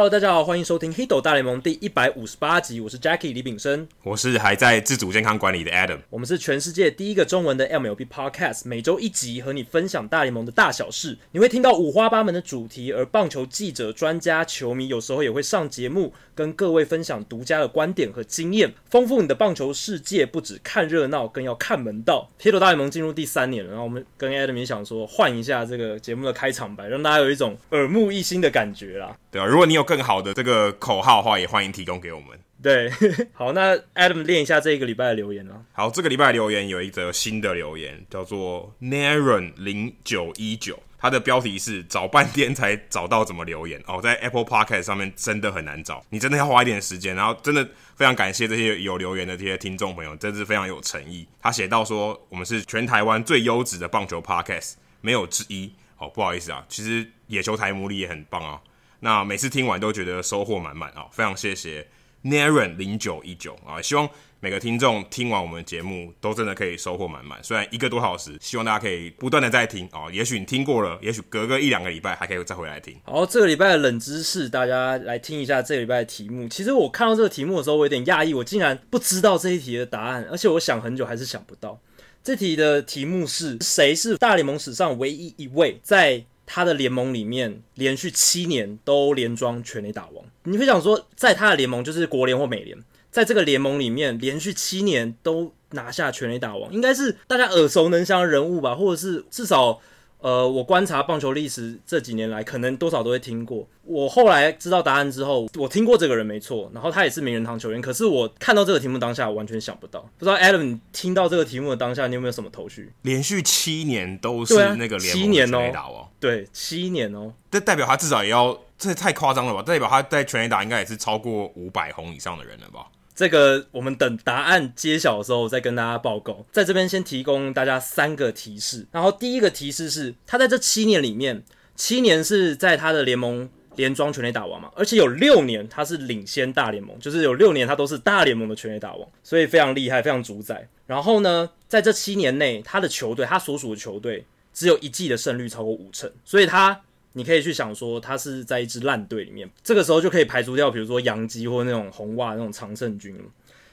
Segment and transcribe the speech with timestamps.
[0.00, 2.80] Hello，大家好，欢迎收听《Hito 大联盟》第一百五十八集。
[2.80, 5.98] 我是 Jackie 李炳生，我是还在自主健康管理的 Adam。
[6.08, 11.18] 我们是全世界第一个中文的 MLB Podcast，每周一集和你分享大联盟的大小事。
[11.32, 20.24] 你会听到五花八门的主题，而棒球记者、专家、球迷有时候也会上节目，跟各位分享独家的观点和经验，丰富你的棒球世界。
[20.24, 22.30] 不止看热闹，更要看门道。
[22.40, 29.14] Hito 大联盟进入第三年了，然后我们跟 Adam 也想说换一下这个节目的开场白，让大家有一种耳目一新的感觉啦。
[29.30, 32.38] 对啊，如果你有更好的这个口号的话，也欢迎提供给我们。
[32.62, 32.88] 对，
[33.34, 35.60] 好，那 Adam 练一下这一个礼拜的留言啊。
[35.72, 51.26] 好，这个礼拜的留言有一则新的留言，叫做 Naren 零九一九，它的标题是找半天才找到怎么留言哦，在 Apple Podcast 上面真的很难找，你真的要花一点时间，然后真的非常感谢这些有留言的这些听众朋友，真是非常有诚意。
[51.40, 55.72] 他写到说，我们是全台湾最优质的棒球 Podcast，没有之一。
[55.98, 58.58] 哦，不好意思啊，其实野球台魔力也很棒啊。
[59.00, 61.06] 那每次听完都觉得收获满满啊！
[61.10, 61.88] 非常谢谢
[62.24, 63.80] Naren 零九一九啊！
[63.80, 64.08] 希望
[64.40, 67.42] 每个听众听完我们的节目都真的可以收获满满。
[67.42, 70.10] 虽然一个多小时，希望大家可以不断的再听啊！
[70.12, 72.94] 也许你听过了，也许隔个一两个礼拜还可以再回来听。
[73.04, 76.46] 好，这个礼拜的冷知识，大家来听一下这个礼拜的题目。
[76.48, 81.80] 其实我看到这个题目的时候，我有点讶异，我竟然不知道这一题的答案，而且我想很久还是想不到。
[82.22, 86.22] 这题的题目是谁是大联盟史上唯一一位在
[86.52, 92.76] 他的联盟里面连续七年都连装全垒打王，你会想说，在他的联盟就是国联或美联，
[93.12, 99.80] 在这个联盟里面连续七年都拿下全垒打王，应该是大家耳熟能详的人物吧，或者是至少。
[100.20, 103.66] 呃，我观察棒球历史这几年来，可能多少都会听过。
[103.84, 107.80] 我后来知道答案之后，我听过这个人没错，然后他也是名人堂球员。
[107.80, 110.00] 可是我看到这个题目当下，我完全想不到。
[110.18, 112.92] 不知道 Adam 你听到这个题目的当下，你有没有什么头绪？
[113.02, 119.62] 连续七年都是那个联盟全垒打哦，对，七年哦，这代表他至少也要，这太夸张了吧？
[119.62, 122.86] 代表他在全垒打应该也是超过五百红以上的人了吧？
[123.20, 126.42] 这个我们等答案揭晓的时候再跟大家报告。
[126.50, 128.86] 在这边先提供大家三个提示。
[128.90, 131.44] 然后第一个提示是，他在这七年里面，
[131.76, 140.66] 七年是在他的联盟连庄全垒打王嘛，而且有六年他是领先大联盟，就是有六年他都是大联盟的全垒打王，所以非常厉害，非常主宰。
[140.86, 146.80] 然后呢，在这七年内，他的球队，他所属的球队只有一季的胜率超过五成，所以他。
[147.12, 153.18] 你可以去想说，他是在一支烂队里面，这个时候就可以排除掉，比如说洋基或那种红袜那种常胜军。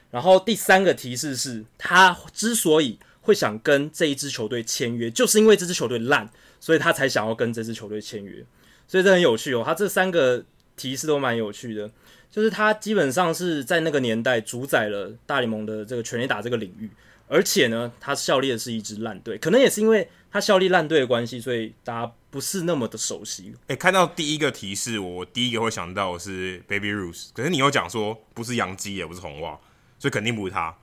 [0.10, 8.44] 然后第三个提示是，他之所以会想跟这一支球队签约，就是因为这支球队烂，所以他才想要跟这支球队签约。
[8.88, 10.44] 所以这很有趣哦，他这三个
[10.76, 11.92] 提示都蛮有趣的，
[12.32, 16.90] 就是他基本上是在那个年代主宰了大联盟的这个全垒打这个领域。
[17.30, 23.56] 而且呢，他效力的是一支烂队，可能也是因为他效力烂队的关系，所以大家 不是那么的熟悉。
[23.68, 29.60] 诶、欸，看到第一个提示，我第一个会想到是 Baby Ruth，可是你又讲说不是洋基，也不是红袜，
[30.00, 30.76] 所以肯定不是他。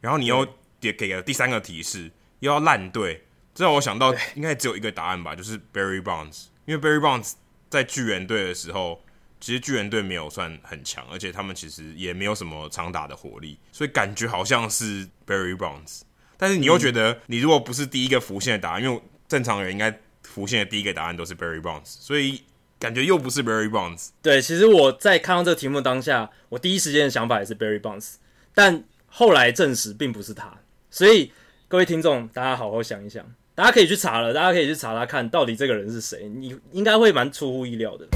[0.00, 0.46] 然后你又
[0.80, 3.24] 给给了第三个提示，又要烂队，
[3.54, 7.32] 这让我想到应该只有一个答案吧，就是 Barry Bonds，因为 Barry Bonds
[7.68, 9.02] 在巨人队的时候。
[9.42, 16.02] 其实巨人队没有算很强，而且他们其实也没有什么长打的火力，所以感觉好像是 Barry Bonds。
[16.36, 19.98] 但是你又觉得，你如果不是第一个浮现的答案，因为正常人应该
[20.32, 22.42] 浮现的第一个答案都是 Barry Bonds，所以
[22.78, 24.10] 感觉又不是 Barry Bonds。
[24.22, 28.14] 对，其实我在看到这个题目当下，我第一时间的想法也是 Barry Bonds，
[28.54, 30.56] 但后来证实并不是他。
[30.88, 31.32] 所以
[31.66, 33.26] 各位听众，大家好好想一想，
[33.56, 38.06] 大家可以去查了，大家可以去查查看到底这个人是谁，你应该会蛮出乎意料的。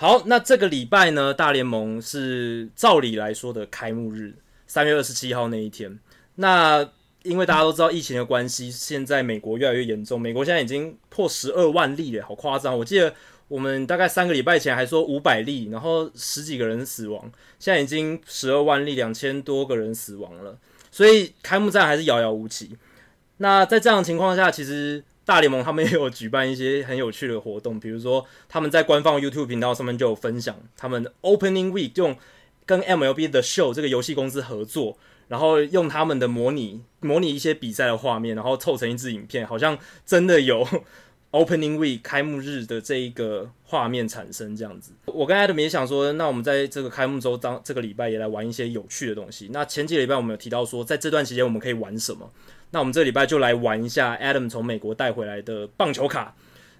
[0.00, 4.34] 好，那这个礼拜呢，大联盟是照理来说的开幕日，
[4.66, 5.98] 三月二十七号那一天。
[6.36, 6.88] 那
[7.22, 12.78] 因为大家都知道疫情的关系，现在美国越来越严重，美国现在已经破十二万例了，好夸张！
[12.78, 13.12] 我记得
[13.46, 20.56] 我们大概三个礼拜前还说五百例，然后十几个人死亡，现在已经十二万例，两千多个人死亡了，
[20.90, 22.74] 所以开幕战还是遥遥无期。
[23.36, 25.04] 那在这样的情况下，其实。
[25.30, 32.16] 大联盟他们也有举办一些很有趣的活动，比如说他们在官方 YouTube 频道上面就有分享他们 Opening Week 用
[32.66, 34.98] 跟 MLB 的 Show 这个游戏公司合作，
[35.28, 40.66] 然后用他们的模拟模拟一些比赛的画面，然后凑成一支影片，好像真的有
[41.32, 44.92] Opening Week 开幕日的这一个画面产生这样子。
[45.06, 49.48] 我跟 Adam 也想说，那我们在这个开幕周当这个礼拜也来玩一些有趣的东西。
[49.52, 52.28] 那前几个礼拜我们有提到说，在这段期间我们可以玩什么？
[52.72, 56.34] 那我们这礼拜就来玩一下 Adam 从美国带回来的棒球卡。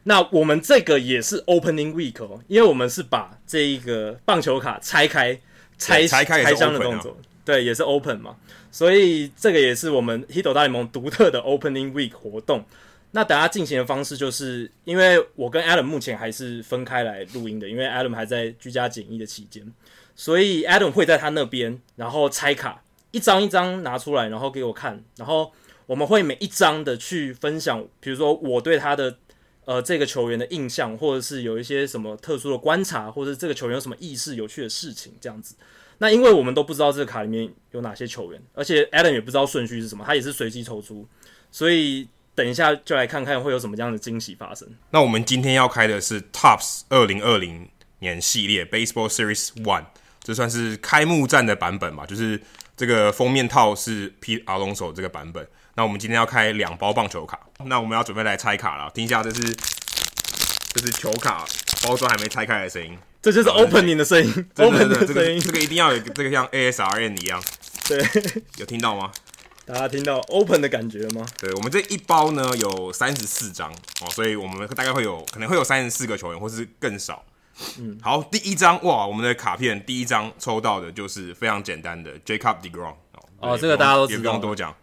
[0.05, 5.38] 那我们这个也是 Opening Week 哦，因为我们是把这一个棒球卡拆开、
[5.79, 7.17] 拆拆开箱的动作。
[7.44, 8.37] 对，也是 Open 嘛，
[8.73, 12.64] 所以这个也是我们 Hito 大联盟独特的 Opening Week 活动。
[13.12, 19.66] 那等下进行的方式，就是因为我跟 Adam 目前还是分开来录音的，因为 Adam 还在居家检疫的期间，
[20.14, 25.50] 所以 Adam 会在他那边，然后拆卡，一张一张拿出来，然后给我看，然后
[25.86, 29.16] 我们会每一张的去分享，比如说我对他的
[29.64, 35.56] 呃这个球员的印象，或者是有一些什么特殊的观察，或者这个球员有什么意识、有趣的事情这样子。
[35.98, 41.04] 那因为我们都不知道这个卡里面有哪些球员，而且 Adam 也不知道顺序是什么，他也是随机抽出，
[41.50, 42.06] 所以。
[42.40, 44.66] 等一下，就来看看会有什么这样的惊喜发生。
[44.92, 49.84] 那我们今天要开的是 Topps 二零二零年系列 Baseball Series One，
[50.22, 52.06] 这算是开幕战的版本吧？
[52.06, 52.40] 就是
[52.78, 55.46] 这个封面套是 P 阿龙手这个版本。
[55.75, 58.90] 那我们今天要开两包棒球卡，那我们要准备来拆卡了。
[58.94, 59.42] 听一下，这是
[60.72, 61.44] 这是球卡
[61.82, 64.46] 包装还没拆开的声音，这就是 Opening 的声音。
[64.56, 67.42] Opening 的声音，这个一定要有这个像 ASRN 一样。
[67.87, 68.02] 对，
[68.56, 69.12] 有听到吗？
[69.66, 71.24] 大家听到 open 的感觉了吗？
[71.38, 77.24] 对，我们这一包呢有三十四张哦，所以我们大概会有可能会有三十四个球员，或是更少。
[77.78, 84.74] 嗯，好，第一张哇，我们的卡片第一张抽到的就是非常简单的 Jacob deGrom 哦，哦，这个大家都知道，也不用多讲，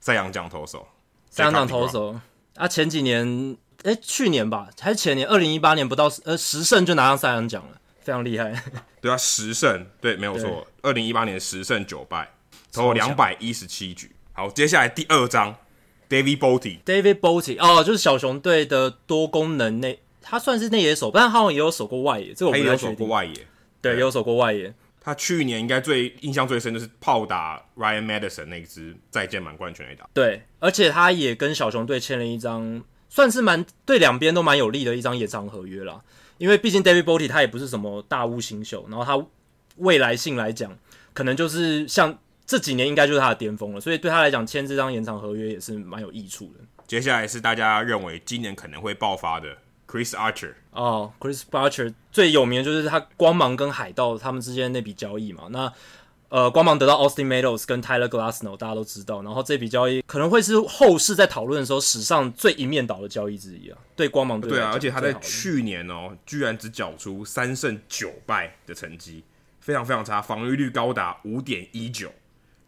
[0.00, 0.86] 赛扬奖投手，
[1.30, 2.20] 赛扬奖投手。
[2.54, 8.62] 啊，前几年哎、欸，去年吧，还是前年，二零一八年不到呃十胜就拿上赛扬奖了，非常厉害。
[9.00, 12.30] 对啊，十胜，对，没有错，二零一八年十胜九败，
[12.72, 14.15] 投了两百一十七局。
[14.36, 15.56] 好，接下来第二张
[16.10, 16.82] ，David Bote。
[16.84, 22.34] David Bote 哦，就是小熊队的多功能内，他算是内野手，但他好像也有守过外野。
[22.34, 23.32] 这个我没有守过外野，
[23.80, 24.74] 对，也有守过外野。
[25.00, 30.06] 他去年应该最印象最深就是炮打 Ryan Madison 那支再见满贯全垒打。
[30.12, 36.02] 对，而且他也跟小熊队签了一张，算是蛮对两边都蛮有利的一张延长合约啦。
[36.36, 39.26] 因为毕竟 David Bote 他也不是什么大物新秀，然后他
[39.76, 40.76] 未来性来讲，
[41.14, 42.18] 可能就是像。
[42.46, 46.64] 这几年应该就是他的巅峰了，所以对他来讲签这张延长合约也是蛮有益处的。
[46.86, 49.48] 接下来是大家认为今年可能会爆发的
[49.88, 55.48] Chris Archer 哦，Chris Archer 最有名的就是他光芒跟海盗他们之间那笔交易嘛。
[55.50, 55.72] 那
[56.28, 59.22] 呃，光芒得到 Austin Meadows 跟 Tyler Glasnow，大家都知道。
[59.22, 63.78] 然后这笔交易可能会是后世在讨论的时候史上最一面倒的交易之一啊。
[63.94, 69.22] 对光芒队对啊，而且他在去年哦，居然只缴出三胜九败的成绩，
[69.60, 72.12] 非常非常差，防御率高达五点一九。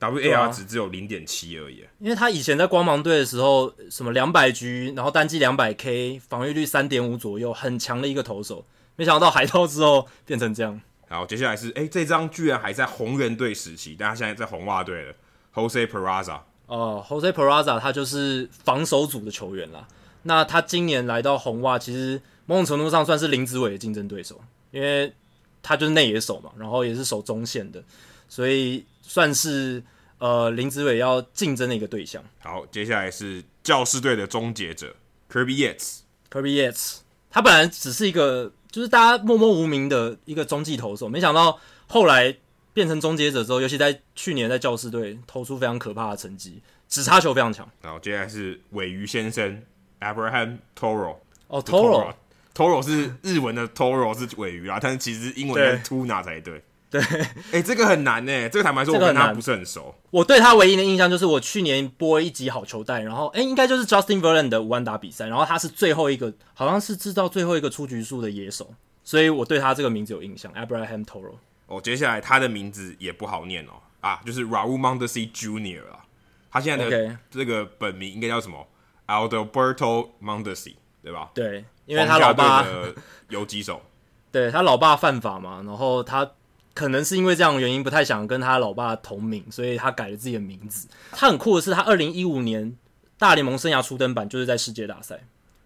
[0.00, 8.64] WAR 值只有零点七而已，因为他以前在光芒队的时候，什么两百局，然后单季两百 K，防御率三点五左右，很强的一个投手。
[8.94, 10.80] 没想到海盗之后变成这样。
[11.08, 15.14] 好，接下来是，哎、欸，这张居然还在红人队时期，但他现在在红袜队了。
[15.52, 19.84] Jose Peraza 哦，Jose Peraza 他就是防守组的球员啦。
[20.22, 24.40] 那他今年来到红袜，其实某种程度上算是林子伟的竞争对手，
[24.70, 25.12] 因为
[25.60, 27.82] 他就是内野手嘛，然后也是守中线的，
[28.28, 28.84] 所以。
[29.08, 29.82] 算是
[30.18, 32.22] 呃林子伟要竞争的一个对象。
[32.40, 34.94] 好，接下来是教士队的终结者
[35.32, 36.00] Kirby Yates。
[36.30, 36.98] Kirby Yates，
[37.30, 42.36] 他本来只是一个就是大家默默无名的一个中继投手，没想到后来
[42.74, 47.66] 变成终结者之后，尤其在去年在教士队投出非常可怕的成绩，指叉球非常强。
[47.80, 49.62] 然后，接下来是尾鱼先生
[50.00, 51.16] Abraham Toro。
[51.48, 56.62] 哦，Toro，Toro 是日文的 Toro 是尾鱼啊，但是其实英文是 Tuna 才对。
[56.90, 58.48] 对，哎、欸，这个很难呢。
[58.48, 59.94] 这个坦白说，我跟他不是很熟。
[60.10, 68.72] 我对他唯一的印象就是我去年播一集好球带，然后哎、欸，应该就是 Justin Verlander 的五万打比赛，然后他是最后一个，好像是制造最后一个出局数的野手，
[69.04, 70.50] 所以我对他这个名字有印象。
[70.54, 71.34] Abraham Toro。
[71.66, 75.90] 哦，接下来他的名字也不好念哦，啊，就是 Raul Mondesi Jr.
[75.90, 76.06] 啊，
[76.50, 78.66] 他现在的这个本名应该叫什么
[79.06, 81.28] ？Adalberto Mondesi，对吧？
[81.34, 82.94] 对，因为他老爸的
[83.28, 83.82] 游击手，
[84.32, 86.30] 对他老爸犯法嘛，然后他。
[86.78, 90.86] 可能是因为这样的原因，不太想跟他老爸同名，所以他改了自己的名字。
[91.10, 92.76] 他很酷的是，他二零一五年
[93.18, 95.18] 大联盟生涯初登板就是在世界大赛，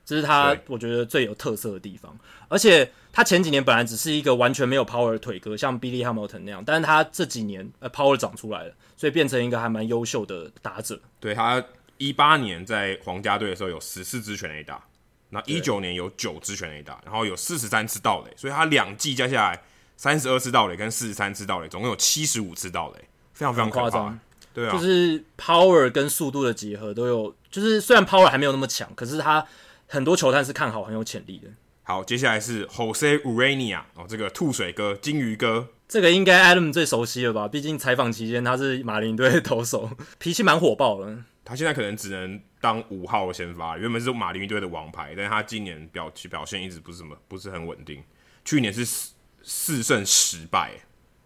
[0.07, 2.19] 这是他我觉得最有特色的地方。
[2.49, 10.99] 而且他前几年本来只是一个完全没有 power 的腿哥，像 Billy Hamilton 那样，但是他这几年呃 power 长出来了，所以变成一个还蛮优秀的打者。
[11.21, 11.63] 对，他
[11.99, 14.83] 一八年在皇家队的时候有十四支全垒打，
[15.29, 19.63] 那一九年有九支全垒打，然后有四十三次盗垒，所以他两季加下来。
[20.03, 23.05] 三十二次盗垒跟四十三次盗垒，总共有七十五次盗垒，
[23.35, 24.19] 非常非常夸张。
[24.53, 27.33] 对啊，就是 power 跟速度的结合都有。
[27.49, 29.47] 就是虽然 power 还没有那么强，可是他
[29.87, 31.49] 很多球探是看好很有潜力的。
[31.85, 37.47] 好，接下来是 Jose Urania 哦，这个吐水哥、金鱼哥，这个应该 Adam 最熟悉了吧？
[37.47, 41.17] 毕竟采访期间他是马林队的投手， 脾气蛮火爆的。
[41.45, 48.03] 他现在可能只能当五号先发，原本是马林鱼队的王牌，但是他今年表表现一直不是什么不是很稳定。
[48.45, 49.13] 去年是。
[49.43, 50.73] 四胜十败，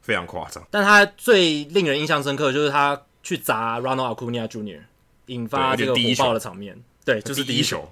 [0.00, 0.66] 非常夸张。
[0.70, 4.80] 但他最令人印象深刻的就是他去砸 Ronald Acuna Jr.，
[5.26, 6.82] 引发这个火爆的场面。
[7.04, 7.88] 对，就是第一球。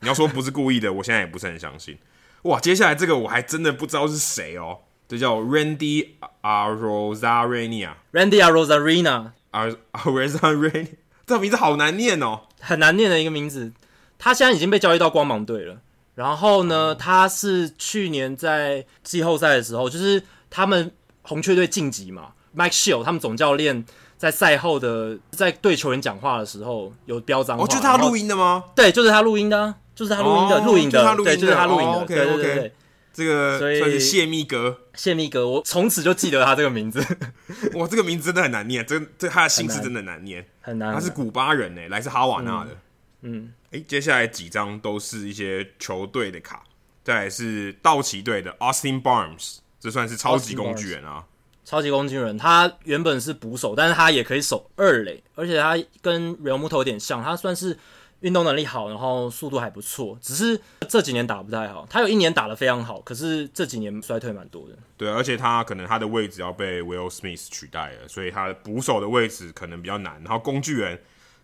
[0.00, 1.98] 你要说不是故意的，我现在也不是很相信。
[2.42, 4.78] 哇，接下来这个我还真的不知道是谁哦。
[5.08, 6.10] 这叫 Randy
[6.42, 7.94] Arozarena。
[8.12, 9.32] Randy Arozarena。
[9.50, 10.86] Arozarena，
[11.26, 13.72] 这个名字好难念哦，很难念的一个名字。
[14.18, 15.80] 他现在已经被交易到光芒队了。
[16.18, 20.20] 然后呢，他是去年在季后赛的时候，就是
[20.50, 20.90] 他们
[21.22, 22.30] 红雀队晋级嘛。
[22.56, 23.84] Mike Shildt 他们总教练
[24.16, 27.62] 在赛后的在对球员讲话的时候有标脏话。
[27.62, 28.64] 哦，就是他录音的吗？
[28.74, 32.04] 对，就是他录音的，就是他录音的，录音的，对，就是他录音的。
[32.04, 32.72] 对对对对，
[33.12, 36.98] 这个算是谢密哥，谢密哥，我从此就记得他这个名字。
[37.78, 40.92] 哇，这个名字真的很难念，这这他的姓氏真的难念，很难。
[40.92, 42.72] 他是古巴人呢，来自哈瓦那的。
[42.72, 42.76] 嗯。
[43.70, 46.62] 诶，接下来几张都是一些球队的卡，
[47.02, 51.24] 再来是道奇队的 Austin Barnes，这算是超级工具人啊！
[51.64, 57.76] 超级工具人，他原本是捕手，但是他也可以守二垒，而且他跟 Realmuto 有点像，他算是
[58.20, 60.58] 运动能力好，然后速度还不错，只是
[60.88, 61.86] 这几年打不太好。
[61.90, 64.74] 他有一年打得非常好，可是这几年衰退蛮多的。
[64.96, 70.98] 对，而且他可能他的位置要被 Will Smith 取代了，所以他捕手的位置可能比较难，然后工具人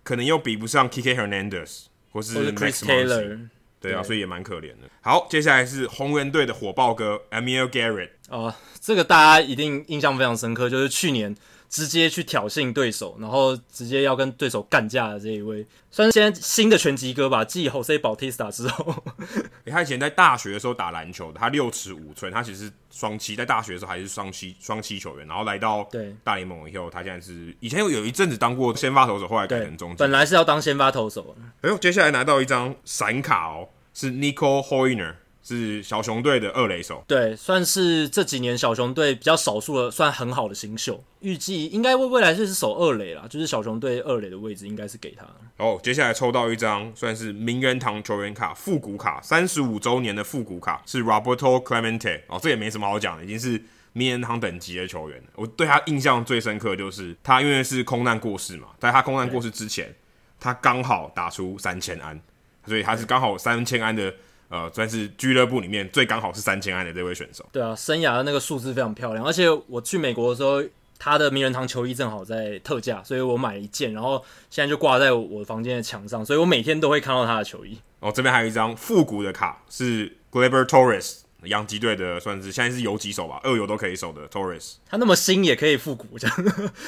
[0.05, 1.87] 可能又比不上 Kike Hernandez。
[2.15, 3.49] 或是 Chris Taylor，
[3.81, 4.89] 对啊，所以也蛮可怜的。
[5.01, 8.11] 好，接下来是红人队的火爆哥 Amir Garrett。
[8.29, 11.35] 哦，这个大家一定印象非常深刻，就是去年
[11.75, 17.45] 直接去挑衅对手，然后直接要跟对手干架的这一位，算是现在新的拳击哥吧。
[17.45, 18.95] 继 Jose Bautista 之后，
[19.67, 31.35] 他以前在大学的时候打篮球的，他六尺五寸，他其实双七，在大学的时候还是双七双七球员，然后来到对大联盟以后，他现在是以前有有一阵子当过先发投手，后来改成中，本来是要当先发投手。
[31.63, 35.15] 哎呦，接下来拿到一张闪卡哦，是 Nico Hoerner。
[35.47, 45.27] 是小熊队的二垒手，对，算是这几年小熊队比较少数的算很好的新秀，预计应该未未来就是守二垒啦，就是小熊队二垒的位置应该是给他。
[45.59, 55.23] 哦，接下来抽到一张算是名人堂球员卡复古卡，三十五周年的复古卡是 Roberto Clemente，哦，这也没什么好讲的，已经是名人堂等级的球员。
[55.35, 59.95] 我对他印象最深刻就是他因为是空难过世嘛，在他空难过世之前，
[60.41, 62.19] 他刚好打出三千安，
[62.67, 64.15] 所以他是刚好三千安的。
[64.49, 67.45] 呃，算是俱乐部里面最刚好是三千安的这位选手。
[67.53, 70.63] 对啊，生涯的那个数字非常漂亮，而且我去美国的时候，
[70.99, 77.79] 他的名人堂球衣正好在特价，所以我买了一件，然后现在就挂在我房间的墙上，所以我每天都会看到他的球衣。
[78.01, 81.24] 哦，这边还有一张复古的卡，是 Gleyber Torres。
[81.47, 86.37] 洋基队的算是现在是游击手吧，二游都可以守的 Torres，他那么新也可以复古，这样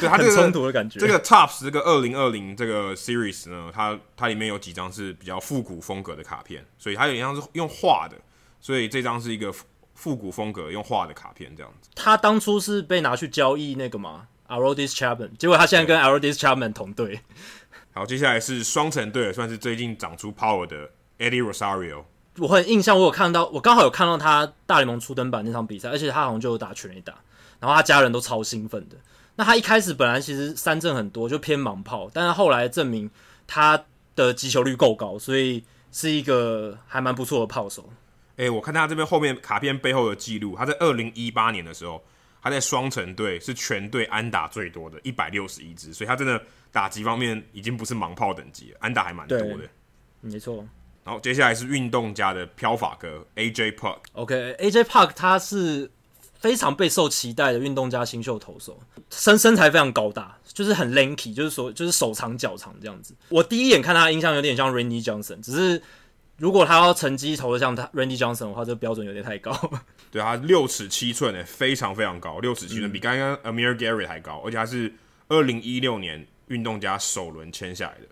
[0.00, 0.98] 对 他、这个、很冲突的感觉。
[0.98, 8.16] 这个 Topps 这个二零二零这个 Series 呢，它它里面有几张是比较复古风格的卡片，所以它有一张是用画的，
[8.60, 9.52] 所以这张是一个
[9.94, 11.88] 复古风格用画的卡片这样子。
[11.94, 17.20] 他当初是被拿去交易那个嘛，Aroldis Chapman，结果他现在跟 Aroldis Chapman 同队。
[17.92, 22.04] 好，接下来是双城队，算是最近长出 power 的 Eddie Rosario。
[22.38, 27.14] 我很印象，我有看到，我刚好有看到他大联盟初登板那场比赛，而且他好像就有打全垒打，
[27.60, 28.96] 然后他家人都超兴奋的。
[29.36, 33.10] 那他一开始本来其实三振很多，就偏盲炮，但是后来证明
[33.46, 35.62] 他的击球率够高，所以
[35.92, 37.88] 是一个还蛮不错的炮手。
[38.36, 42.02] 诶、欸，我看他这边后面卡片背后的记录，他在二零一八年的时候，
[42.42, 46.40] 他在双城队是全队安打最多的，一百六十一支，所以他真的
[46.70, 49.58] 打击方面已经不是盲炮等级了，安打还蛮多的。
[50.20, 50.66] 没错。
[51.06, 53.98] 然后接下来是运动家的飘法哥 AJ Park。
[54.14, 55.88] OK，AJ Park 他是
[56.40, 58.76] 非常备受期待的运动家新秀投手，
[59.08, 63.14] 身身材非常高大，就是很 lanky，就是说就是手长脚长这样子。
[63.28, 65.80] 我第一眼看他印象有点像 Randy Johnson，只是
[66.38, 69.52] 如果他要成绩投的像他 Randy Johnson 的话，这个标准有点太高。
[70.10, 74.92] 对，他六尺七寸诶，非常非常高，六尺七寸比刚刚 Amir Garrett 还高，而且他是
[75.28, 78.06] 二零一六年运动家首轮签下来的。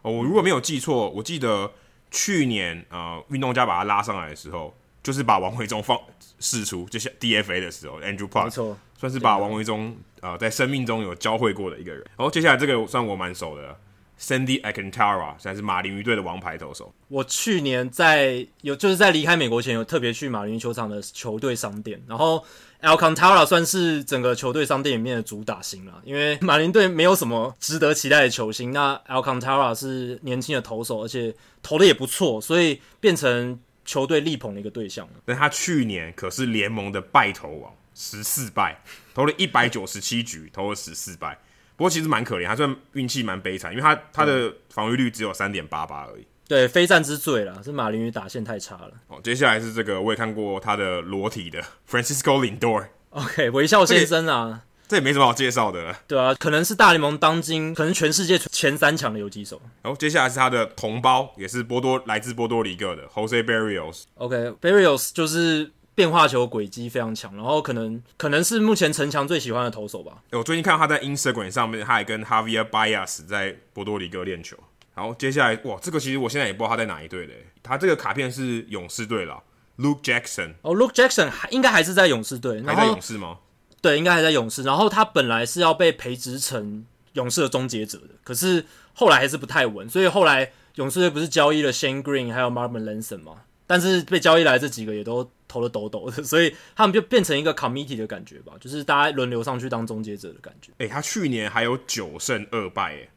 [0.00, 1.70] 哦，我如果没有记错，我记得。
[2.10, 5.98] 去年呃，运动家把他拉上来的时候，就是把王维忠放
[6.38, 12.00] 释出，就像 DFA 的时候，Andrew Park 没错，算是把王维忠呃在生命中有教会过的一个人。
[12.16, 13.78] 然后接下来这个算我蛮熟的
[14.20, 16.92] ，Sandy Alcantara，现在是马林鱼队的王牌投手。
[17.08, 22.44] 我去年在有就是在离开美国前，有特别去马林鱼球场的球队商店，然后。
[22.80, 28.70] Alcantara 算是整个球队商店里面的主打星了，因为 马林队没有什么值得期待的球星。
[28.72, 35.08] 那 Alcantara 是年轻的投手，而且投的也不错，所以变成球队力捧的一个对象。
[35.24, 38.80] 但他去年可是联盟的败投王，十四败，
[39.12, 41.36] 投了一百九十七局，投了十四败。
[41.76, 46.26] 不过其实蛮可怜，他算运气蛮悲惨，因为他他的防御率只有三点八八而已。
[46.48, 48.90] 对，非战之罪了，是马林鱼打线太差了。
[49.08, 52.86] 哦，接下来是这个，我也看过他的裸体的 Francisco Lindor。
[53.10, 55.94] OK，微笑先生啊，这也没什么好介绍的。
[56.06, 59.60] 对啊，可能是大联盟当今可能全世界前三强的游击手。
[59.82, 64.04] 然后接下来是他的同胞，也是波多来自波多黎各的 Jose Berrios。
[64.14, 70.22] OK，Berrios、okay, 就是变化球轨迹非常强，然后可能可能是目前陈强最喜欢的投手吧。
[70.32, 74.56] 我最近看到他在 Instagram 上面，他还跟 Javier Baez 在波多黎各练球。
[74.98, 77.46] 然后接下来，哇，这个其实我现在也不知道他在哪一队嘞。
[77.62, 79.40] 他这个卡片是勇士队了
[79.78, 80.54] ，Luke Jackson。
[80.62, 83.38] 哦，Luke Jackson 还应该还是在勇士队，还在勇士吗？
[83.80, 84.64] 对，应该还在勇士。
[84.64, 93.42] 然后他本来是要被培植成勇士的终结者的，可是后来还是不太稳，所以后来勇士队不是交易了 Shane Green 还有 Marvin l a n s o n 吗？
[93.68, 100.70] 但是被交易来这几个也都投得抖抖的， 所以他们就变成一个 committee 的感觉吧，就是大家轮流上去当终结者的感觉。
[100.78, 103.10] 诶、欸，他去年还有九胜二败，诶，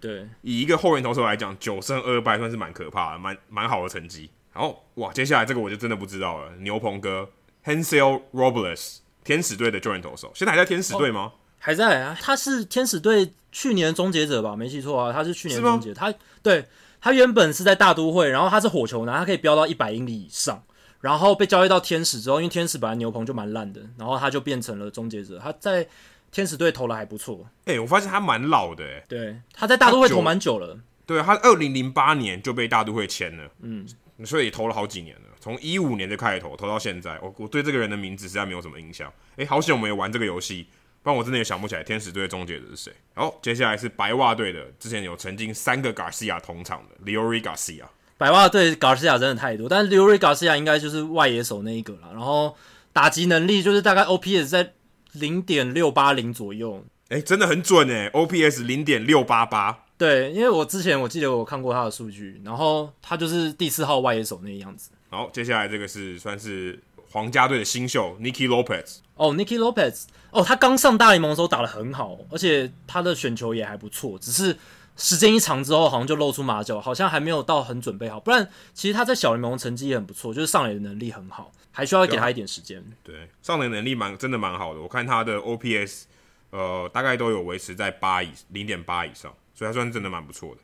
[0.00, 4.30] 对，以一个后援投手来讲，九胜二败算是蛮可怕的，蛮蛮好的成绩。
[4.52, 7.28] 然后哇，接下来这个我就真的不知道了，牛棚哥
[7.64, 8.98] Hansel Robles。
[9.24, 11.20] 天使队的救援投手，现在还在天使队吗？
[11.22, 11.32] 哦？
[11.58, 14.54] 还在啊，他是天使队去年终结者吧？
[14.54, 15.94] 没记错啊，他是去年终结。
[15.94, 16.12] 他
[16.42, 16.66] 对
[17.00, 20.62] 他原本是在大都会，然后他是火球男，他可以飙到一百英里以上，
[21.04, 25.38] 然后被交易到天使之后，因为天使本来牛棚就蛮烂的，然后他就变成了终结者。
[25.38, 25.86] 他在
[26.32, 27.46] 天使队投的还不错。
[27.66, 30.80] 哎、欸，我发现他蛮老的、对，他在大都会投蛮久了。
[31.04, 33.86] 对，他二零零八年就被大都会签了，嗯，
[34.24, 35.22] 所以投了好几年了。
[35.38, 39.12] 从一五年就开始投，投到现在，我我对这个人的名字实在没有什么印象。
[39.36, 40.66] 诶，好险我们有玩这个游戏，
[41.02, 42.92] 不然我真的也想不起来天使队的终结者是谁。
[43.12, 47.84] 好，接下来是白袜队的，之前有曾经三个 Garcia 同场的 Leury Garcia。
[48.16, 52.10] 白袜队 Garcia 真的太多，但是 Leury Garcia 应该就是外野手那一个了。
[52.12, 52.56] 然后
[52.92, 54.72] 打击能力就是大概 OPS 在
[55.12, 59.84] 零点六八零左右，诶，真的很准诶 OPS 零点六八八。
[59.96, 64.90] 对，因为我之前我记得我看过他的数据，然后他就是第四号外野手那个样子。
[65.10, 68.96] 好，接下来这个是算是皇家队的新秀 Nicky Lopez。
[69.14, 74.56] 哦，Nicky Lopez，哦，他刚上大联盟的时候打得很好，而且他的选球也还不错，只是
[74.96, 78.18] 时间一长之后，好像就露出马脚，好像还没有到很准备好。
[78.20, 82.84] 不然，其实他在小联盟成绩也很不错，就是上垒的能力很好，还需要给他一点时间。
[83.02, 86.02] 对，上垒能力蛮真的蛮好的，我看他的 OPS，
[86.50, 90.60] 呃，大概都有维持在八以零点八以上，所以他算真的蛮不错的。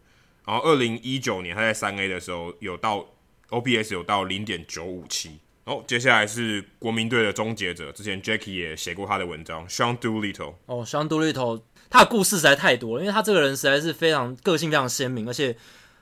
[0.47, 3.07] 然后二零一九年他在三 A 的时候有到。
[3.51, 5.41] OPS 有到零点九五七。
[5.65, 10.55] 哦，接下来是国民队的终结者，之前 Jackie 也写过他的文章，Sean Doolittle。
[10.67, 11.61] 哦，Sean Doolittle，
[11.91, 15.55] 他的故事实在太多了，因为他这个人实在是非常个性非常鲜明，而且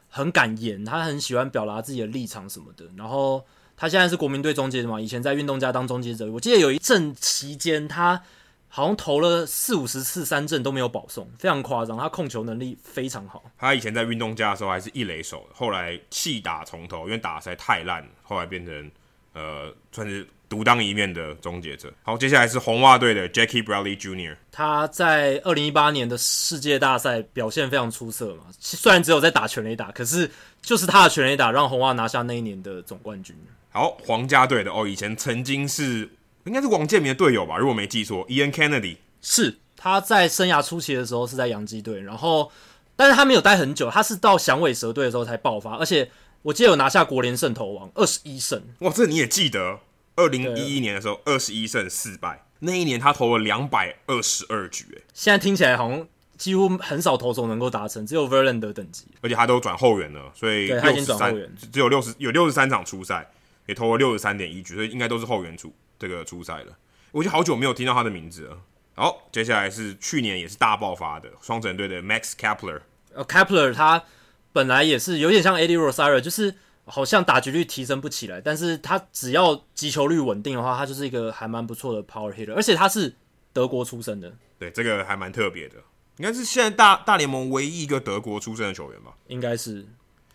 [0.08, 2.84] 很敢言，他很喜欢表达自己的立场什么的。
[2.96, 3.44] 然后
[3.76, 8.22] 他现在是国民队终结者嘛，以前在运动家当终结者，我记得有一阵期间他。
[8.70, 11.96] 好像投了四五十次三振都没有保送，非常夸张。
[11.96, 13.42] 他控球能力非常好。
[13.56, 18.90] 他以前在运动家的时候还是一垒手，后来弃打从投，因为打得实在太烂，后来变成
[19.32, 21.92] 呃算是独当一面的终结者。
[22.02, 30.30] 好，接下来是红袜队的 Jackie Bradley Jr.，他在二零一八年的世界大赛表现非常出色嘛，虽然只有在打全垒打，可是
[30.62, 33.36] 就是他的全垒打让红袜拿下那一年的总冠军。
[33.70, 36.10] 好，皇家队的哦，以前曾经是。
[36.44, 42.50] 应该是王建民的队友吧，如果没记错，Ian Kennedy 是他在生涯初期的时候是在洋基队，然后
[42.96, 49.80] 但是他没有待很久，他是到响尾蛇队的时候才爆发，而且我记得有拿下国联胜投王二十一胜，哇，这你也记得？
[50.18, 63.30] 二零一一年的时候二十一胜四败，那一年他投了两百二十二局，诶，现在听起来好像几乎很少投手能够达成，只有 Verlander 等级，而且他都转后援了，所以对他已经转后援，只有六十有六十三场初赛，
[63.66, 65.72] 也投了六十三点一局，所以应该都是后援出。
[66.00, 66.76] 这个初赛了，
[67.10, 68.58] 我已经好久没有听到他的名字了。
[68.94, 72.80] 好，接下来是去年也是大爆发的双城队的 Max Kepler。
[73.14, 74.04] 呃，Kepler 他
[74.52, 76.54] 本来也是有点像 Eddie Rosario，就是
[76.88, 83.14] 好像打击率提升不起来，但是他只要击球率稳定的话，他就是一个还蛮不错的 Power Hitter，而且他是
[83.52, 84.32] 德国出生的。
[84.58, 85.76] 对，这个还蛮特别的，
[86.16, 89.12] 应该是现在大大联盟唯一一个德国出生的球员吧？
[89.28, 89.86] 应该是。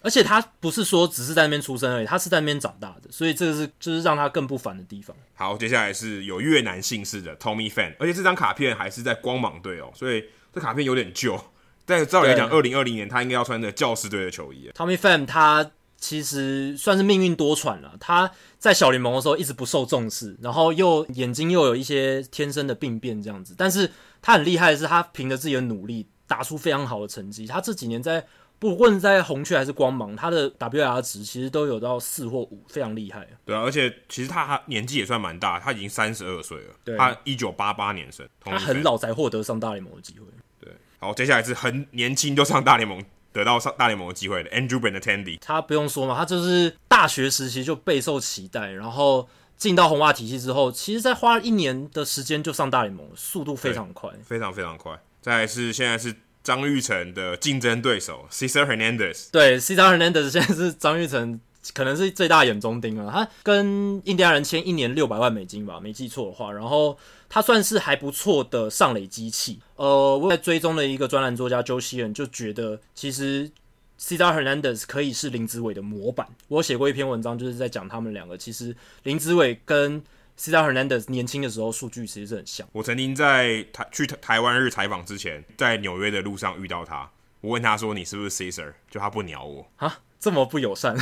[0.02, 5.16] 而且他不是说只是在那边出生而已，他是在那边长大的，所以这个是就是让他更不凡的地方。
[5.34, 11.40] 好，接下来是有越南姓氏的 Tommy Pham，而且这张卡片还是在光芒队哦，所以这卡片有点旧。
[11.86, 14.70] 但照理来讲，二零二零年他应该要穿着教士队的球衣。
[14.74, 15.72] Tommy Pham 他
[16.04, 23.90] 其实算是命运多舛了，他在小联盟的时候一直不受重视，然后又眼睛又有一些天生的病变这样子，但是
[24.22, 27.48] 他很厉害的是，他凭着自己的努力打出非常好的成绩。
[27.48, 28.26] 他这几年在
[28.60, 33.26] 不论在红雀还是光芒，他的 WAR 值其实都有到四或五，非常厉害。
[33.46, 36.74] 对啊，而且其实他年纪也算蛮大，他已经三十二岁了。
[36.84, 40.26] 对，他一九八八年生，他很老才获得上大联盟的机会。
[40.60, 45.40] 对，好，接下来是很年轻就上大联盟，得到上大联盟的机会的 Andrew Benintendi。
[45.42, 54.98] 他不用说嘛，他就是大学时期就备受期待，然后进到红袜体系之后，其实在花了一年的时间就上大联盟，速度非常快，非常非常快。
[55.22, 61.40] 再来是现在是张玉成的竞争对手 Cesar Hernandez，对 Cesar Hernandez 现在是张玉成
[61.74, 63.10] 可能是最大眼中钉了。
[63.10, 66.98] 他跟印第安人签一年六百万美金吧，没记错的话，然后
[67.34, 69.60] 他算是还不错的上垒机器。
[69.76, 73.52] 呃，我在追踪的一个专栏作家 Joe Sheehan 就觉得，其实。
[73.96, 76.28] Cesar Hernandez 可以是林子伟的模板。
[76.50, 78.38] 我写过一篇文章，就是在讲他们两个。
[78.38, 80.02] 其实林子伟跟
[80.38, 82.68] Cesar Hernandez 年轻的时候数据其实是很像。
[82.74, 90.98] 我曾经在台去台湾日采访之前，在纽约的路上遇到他，我问他说：“你是不是 Cesar？” 就他不鸟我啊，这么不友善。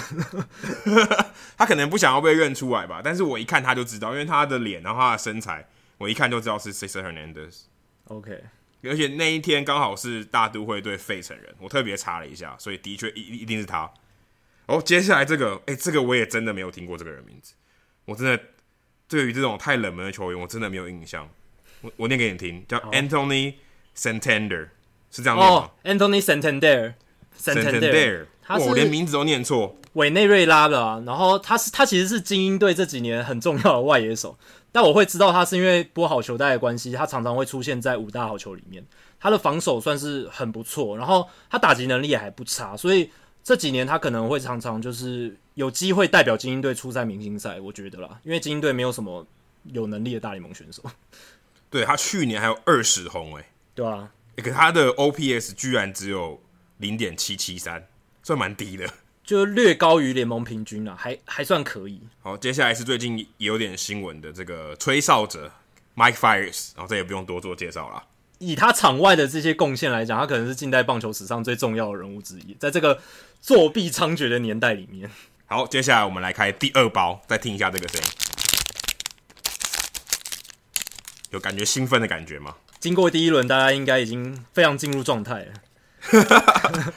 [1.58, 3.02] 他可能不想要被认出来吧？
[3.04, 5.68] 但是我一看他就知道，因为他的脸，然后他的身材，
[6.02, 7.62] 我一看就知道是 Sixer Hernandez。
[8.06, 8.44] OK。
[8.84, 13.88] 而且那一天刚好是大都会对费城人，我特别查了一下，所以的确一一定是他。
[14.66, 17.54] 哦，接下来这个，哎、欸，这个我也真的没有听过这个人名字，
[18.06, 18.42] 我真的
[19.08, 21.30] 对于这种太冷门的球员，我真的没有印象。
[21.82, 23.54] 我我念给你听，叫 Anthony
[23.96, 24.70] Santander，
[25.12, 25.56] 是这样念吗？
[25.56, 29.78] 哦，Anthony Santander，Santander，他是我连名字都念错。
[29.94, 34.36] 委内瑞拉的啊，然后他是他其实是精英队这几年很重要的外野手。
[34.72, 38.86] 但我会知道他是因为拨好球带的关系，他常常会出现在五大好球里面。
[39.20, 43.12] 他的防守算是很不错，然后他打击能力也还不差，所以
[43.44, 49.24] 这几年他可能会常常就是有机会代表精英队出赛明星赛，我觉得啦，因为精英队没有什么
[49.66, 50.82] 有能力的大联盟选手。
[51.70, 56.42] 对，他去年还有二十轰诶，对啊，可他的 OPS 居然只有
[56.78, 57.88] 零点七七三，
[58.24, 58.90] 算蛮低的。
[59.32, 62.02] 就略高于联盟平均了，还还算可以。
[62.22, 65.50] 好，接下来是最近也有点新闻的这个吹哨者
[65.96, 68.04] Mike Fiers，然后这也不用多做介绍了。
[68.40, 73.00] 以他场外的这些贡献来讲，他可能是近代棒球史上最重要的人物之一，在这个
[73.40, 75.10] 作弊猖獗的年代里面。
[75.46, 78.08] 好，接下来我们来开第二包，再听一下这个声音，
[81.30, 82.58] 有感觉兴奋的感觉吗？
[82.82, 85.54] 经过第一轮，大家应该已经非常进入状态了。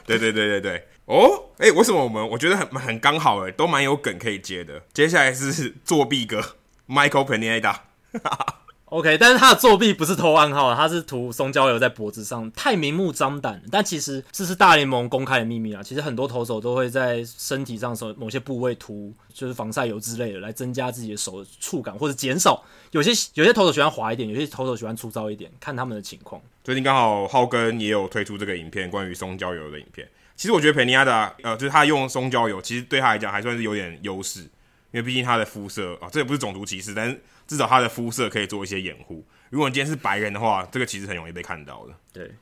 [0.04, 0.88] 对对对对对。
[1.06, 4.82] 哦，哎，为什么我们我觉得很很刚好哎，都蛮有梗可以接的。
[4.92, 6.40] 接下来是 作弊哥
[6.88, 7.76] Michael Pineda。
[8.86, 13.60] OK，但是他的作弊不是偷暗号，他是涂松焦油在脖子上，太明目张胆。
[13.68, 15.82] 但其实这是大联盟公开的秘密啊。
[15.82, 22.62] 其实很多投手都会在身体上手某些部位涂就是防晒油之类的，来增加自己的手的触感，或者减少。
[22.92, 26.40] 有些有些投手喜欢滑一点，有些投手喜欢粗糙一点，看他们的情况。
[26.62, 30.08] 最近刚好浩根也有推出这个影片，关于松焦油的影片。
[30.36, 34.48] 其实我觉得佩尼亚达，呃，就是他用松焦油，其实对他来讲还算是有点优势，因
[34.92, 39.24] 为毕竟他的肤色啊，这也不是种族歧视，但是至少他的肤色可以做一些掩护。
[39.50, 41.94] 如果你今天是白人的话，这个其实很容易被看到的。
[42.12, 42.32] 对，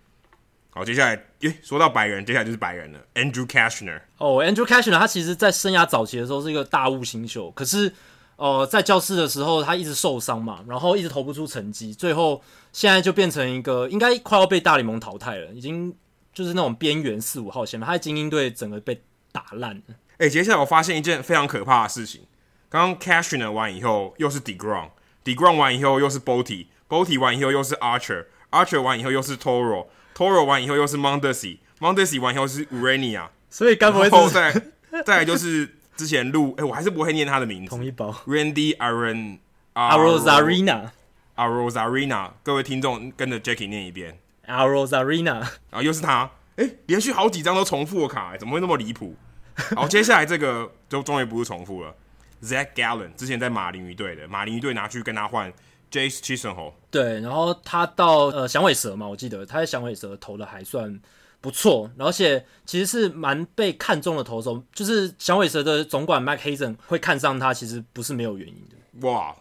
[0.71, 4.01] 好，接下来，耶，说到白人，接下来就是白人了，Andrew Cashner。
[4.17, 7.93] 哦，Andrew Cashner，他其实在生涯早期的时候是一个大物新秀，可是，
[8.37, 15.95] 呃，在教室的时候他一直受伤嘛，然后一直投不出成绩，最后现在就变成一个应该快要被大联盟淘汰了，已经。
[16.33, 19.83] 就是那种边缘四五号线嘛，他的精英队整个被打烂了。
[20.13, 22.23] 哎、欸，接下来我发现一件非常可怕的事情。
[22.69, 33.29] 刚刚 Cashner 完以后，又是 Degrom，Degrom 完以后又是 Boty，Boty 完以后又是 Archer，Archer 完以后又是 Toro，Toro 完以后又是 Mondesi，Mondesi 完以后是 Urania。
[33.51, 34.63] 所以该不会再
[35.05, 37.69] 再来就是之前录，哎、欸，我还是不会念他的名字。
[37.69, 38.11] 同一包。
[38.27, 39.41] Randy Aaron
[39.75, 44.19] Arozarena，Arozarena，各位听众跟着 Jackie 念一遍。
[44.47, 49.15] Arozarena，然后又是他，哎，连续好几张都重复的卡，怎么会那么离谱？
[49.77, 51.95] 好，接下来这个就终于不是重复了。
[52.43, 55.53] Zach Gallen 之前在马林鱼队的，马林鱼队拿去跟他换
[55.91, 56.73] Jace Chisholm。
[56.91, 61.01] 对，然后他到呃响尾蛇嘛，我记得他在响尾蛇投的还算
[61.41, 69.07] 不错，而且其实是蛮被看中的投手，就是响尾蛇的总管 Matt Hazen 会看上他，其实不是没有原因的。
[69.07, 69.37] 哇！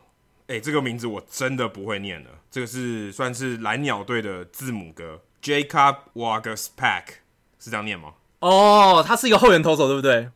[0.51, 2.29] 哎、欸，这个名字我真的不会念了。
[2.51, 7.03] 这个是算是蓝鸟队的字母哥，Jacob Waguespack，
[7.57, 8.15] 是这样念吗？
[8.39, 10.27] 哦，他是一个后援投手，对不对？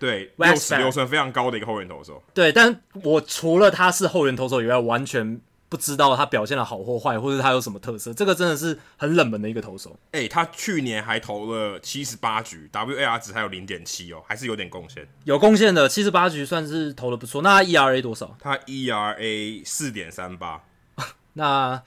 [0.00, 2.20] 对，六十六寸非常高的一个后援投手。
[2.34, 5.40] 对，但我除了他是后援投手以外，完全。
[5.70, 9.96] 不知道他表现的好或坏，或者他有什么特色，这个真的是很冷门的一个投手。
[10.10, 15.06] 哎、欸，他去年还投了七十八局，WAR 值还有零点七哦，还是有点贡献。
[15.24, 17.40] 有贡献的，七十八局算是投的不错。
[17.40, 18.36] 那他 ERA 多少？
[18.40, 20.60] 他 ERA 四点三八。
[21.34, 21.80] 那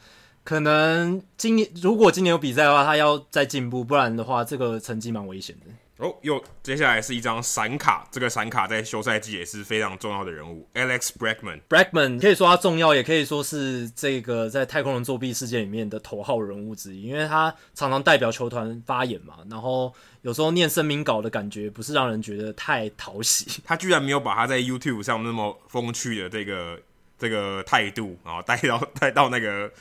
[0.46, 5.65] 可能今年如果今年有比赛的话，他要再进步，不然的话，这个成绩蛮危险的。
[5.97, 11.62] 哦，又接下来是一张闪卡，这个闪卡在休赛季也是非常重要的人物，Alex Bregman。
[11.69, 23.62] Bregman 可以说他重要，也可以说是这个在太空人作弊事件里面的头号人物之一，因为他常常代表球团发言嘛，然后有时候念声明稿的感觉不是让人觉得太讨喜。
[23.63, 26.82] 他居然没有把他在 YouTube 上那么风趣的这个
[27.19, 29.71] 这个态度，然后带到 带到那个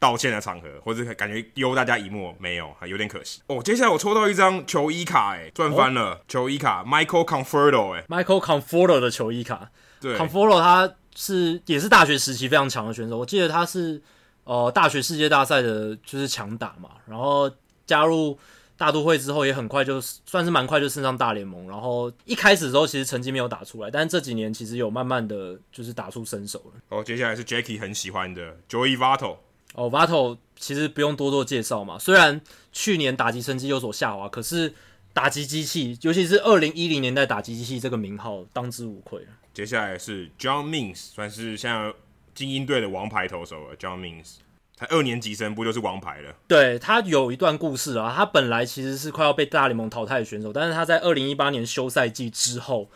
[0.00, 3.40] 道歉的场合，或者感觉悠大家一默，没有，有点可惜。
[3.46, 6.14] 哦，接下来我抽到一张球衣卡，哎，赚翻了！
[6.14, 9.70] 哦、球衣卡，Michael Conforto，哎，Michael Conforto 的球衣卡。
[10.00, 14.02] 对，Conforto 他是也是大学时期非常强的选手，我记得他是
[14.44, 17.48] 呃大学世界大赛的就是强打嘛，然后
[17.86, 18.36] 加入。
[18.80, 26.80] 大都会之后也很快就算是蛮快就升上大联盟，然后一开始的时候其实成绩没有打出来，但是这几年其实有慢慢的就是打出身手了。
[26.88, 29.36] 哦，接下来是 Jackie 很喜欢的 Joey Votto。
[29.74, 32.40] 哦，Votto 其实不用多做介绍嘛，虽然
[32.72, 34.74] 去年打击成绩有所下滑，可是
[35.12, 39.26] 打击机器，尤其是二零一零年代打击机器这个名号当之无愧。
[39.54, 41.92] 接下来是 John Means，算是像
[42.34, 44.36] 精英队的王牌投手了，John Means。
[44.76, 46.34] 他二年级生不就是王牌了？
[46.48, 52.88] 对，他有一段故事啊，他本来其实是快要被大联盟淘汰的选手，但是他在二零一八年休赛季之后，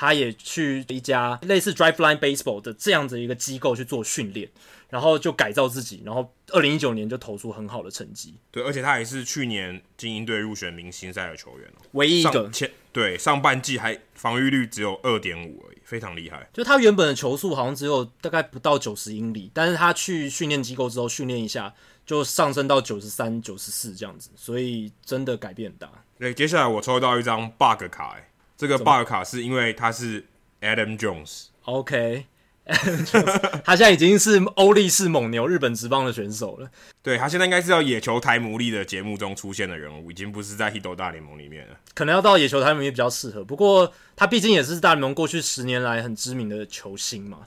[0.00, 4.48] 他也去一家类似 Driveline Baseball 的这样子一个机构去做训练。
[4.88, 8.34] 然后就改造自己，然后二零一九年就投出很好的成绩。
[8.50, 12.50] 对，而且他也是去年精英队入选明星赛的球员哦，唯一一个。
[12.50, 16.44] 前对上半季还防御率只有二点五而已，非常厉害。
[16.52, 21.72] 就他原本的球速好像只有大概不到九十英里，但是他去训练机构之后训练一下，
[22.04, 25.88] 就上升到九十三、九十四这样子，所以真的改变很大。
[26.18, 28.16] 对，接下来我抽到一张 bug 卡，
[28.60, 30.22] 这个 bug 卡是因为他是
[30.60, 31.46] Adam Jones。
[31.64, 32.26] OK。
[33.64, 36.70] 他现在已经是欧力士蒙牛日本职棒的选手了。
[37.02, 41.76] 对，他现在应该是要野球台魔力的节目中出现的人物，已经不是在 Hito 大联盟里面了。
[41.94, 43.42] 可能要到野球台牡蛎比较适合。
[43.42, 47.38] 不过他毕竟也是大联盟过去十年来很知名的球星嘛。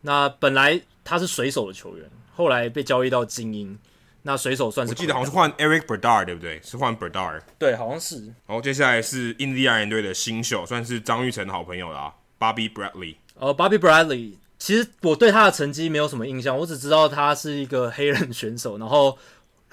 [0.00, 3.78] 那本来他是水手的球员，后来被交易到精英。
[4.22, 6.60] 那水手算是我记得好像是换 Eric Berdard 对不对？
[6.62, 7.40] 是换 Berdard。
[7.58, 8.24] 对，好像是。
[8.46, 13.16] 然后接下来是印第安人队的新秀，算是张玉成的好朋友啦，Bobby Bradley。
[13.34, 14.34] 哦，Bobby Bradley。
[14.58, 19.18] 其实我对他的成绩没有什么印象，我只知道他是一个黑人选手，然后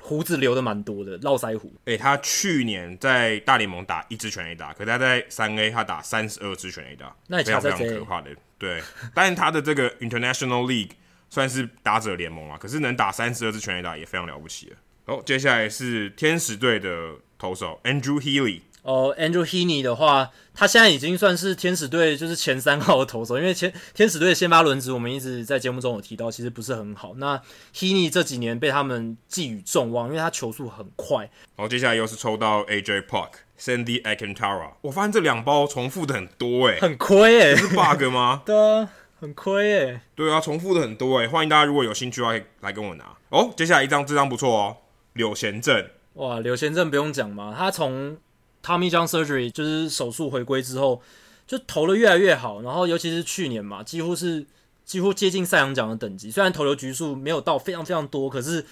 [0.01, 1.71] 胡子留的蛮多的，络腮胡。
[1.85, 8.31] 诶、欸，他去年在大联盟打一支全 A 打，可他在三 A 他打三十二支全 A 打，那也非常非常可怕的。
[8.57, 8.81] 对，
[9.13, 10.93] 但是他的这个 International League
[11.29, 14.77] 算是打者联盟啊，可是能打三十二支全垒打也非常了不起了。
[15.05, 16.89] 哦，接下来是天使队的
[17.37, 18.61] 投手 Andrew Heaney。
[18.81, 27.13] 哦、uh,，Andrew Heaney 的话，他现在已经算是天使队就是前三号的投手，因为前天使队的先发轮值，我们一直在节目中有提到，其实不是很好。
[27.17, 27.39] 那
[27.75, 31.29] Heaney 这几年被他们寄予众望，因为他球速很快。
[31.57, 38.43] 好，接下来又是抽到 AJ Park、Sandy Alcantara，我发现这两包重复的很多诶，很亏诶，是 bug 吗？
[38.47, 40.01] 对啊，很亏诶。
[40.15, 43.17] 对啊，重复的很多诶，欢迎大家如果有兴趣的话，可以来跟我拿。
[43.29, 44.77] 哦，接下来一张，这张不错哦，
[45.13, 45.91] 柳贤振。
[46.13, 48.17] 哇，柳贤振不用讲嘛，他从
[48.63, 51.01] Tommy John Surgery 就是手术回归之后，
[51.45, 54.45] 就投的越来越好，然后尤其是去年嘛，几乎是
[54.85, 56.31] 几乎接近赛扬奖的等级。
[56.31, 58.65] 虽然投球局数没有到非常非常多，可是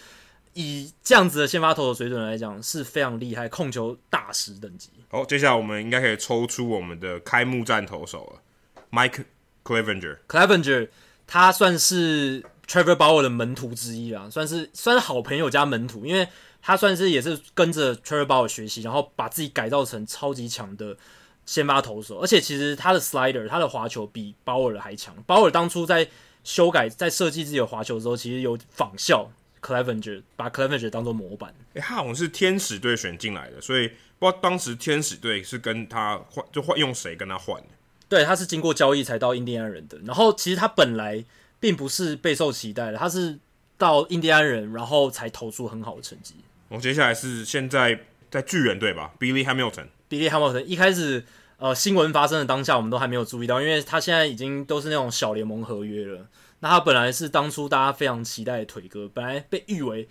[0.53, 4.89] 以这样子的先发投手水准来讲，是非常厉害，控球大师等级。
[5.10, 8.41] 好，接下来我们应该可以抽出我们的开幕战投手了
[8.91, 9.23] ，Mike
[9.67, 10.88] Clevinger
[11.27, 16.27] 他算是 Trevor Bauer 的门徒之一啦，算是算是好朋友加门徒，因为。
[16.60, 20.97] 他算是也是跟着 Trevor Bauer 学习，然后把自己改造成超级强的
[21.45, 22.19] 先发投手。
[22.19, 25.15] 而且其实他的 slider，他的滑球比 Bauer 的还强。
[25.25, 26.10] Bauer 当初在
[26.43, 31.53] 修改、在设计自己的滑球的时候，其实有仿效 Clevenger，把 Clevenger 当做模板。
[31.75, 33.88] 诶，他好像是天使队选进来的，所以
[34.19, 37.69] 不知道当时天使队是跟他换，就换用谁跟他换的？
[38.10, 39.98] 对，他是经过交易才到印第安人的。
[40.06, 41.24] 然后其实他本来
[41.60, 43.39] 并不是备受期待的，他是。
[43.80, 46.34] 到印第安人，然后才投出很好的成绩。
[46.67, 48.00] 我、哦、接下来是现在
[48.32, 49.86] 在巨人队吧，Billy Hamilton。
[50.10, 51.24] Billy Hamilton 一开始
[51.60, 56.26] 呃新闻发生的当下，我们都还没有注意到，因为他现在已经都是那种小联盟合约了。
[56.62, 60.10] 那他本来是当初大家非常期待的腿哥，本来被誉为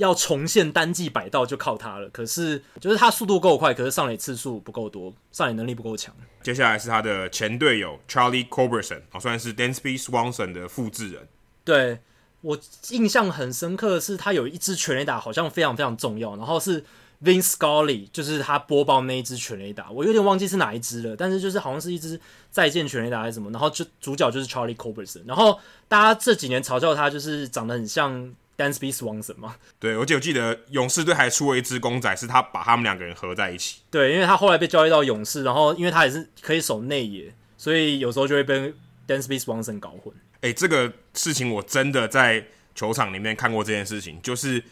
[0.00, 2.08] 要重现单季百道就靠他了。
[2.10, 6.14] 可是就是他速度够快，可是上垒次数不够多，上垒能力不够强。
[6.42, 11.28] 接下来是他的前队友 Charlie Culberson，好、哦、算是 Dansby Swanson 的复制人。
[11.64, 12.00] 对。
[12.42, 12.58] 我
[12.88, 16.34] 印象很深刻的是，他有一支全垒打，好像非常非常重要。
[16.36, 16.82] 然后是
[17.22, 21.14] Vince Scully，就是他播报那一支全垒打，我有点忘记是哪一支了。
[21.14, 22.18] 但是就是好像是一支
[22.50, 23.50] 再见全垒打还是什么。
[23.50, 25.20] 然后就主角就是 Charlie Culberson。
[25.26, 29.56] 然后大家这几年嘲笑他，就是长得很像 Dansby Swanson 嘛。
[29.78, 33.80] 对，而且我记得勇士队还出了一只公仔，是他把他们两个人合在一起。
[33.90, 38.74] 对，因为他后来被交易到勇士，然后因为他也是可以守内野，所以有时候就会被
[39.08, 40.12] Dansby Swanson 搞混。
[40.42, 42.44] 哎、欸，这个事情我真的在
[42.74, 44.62] 球场里面看过这件事情，就是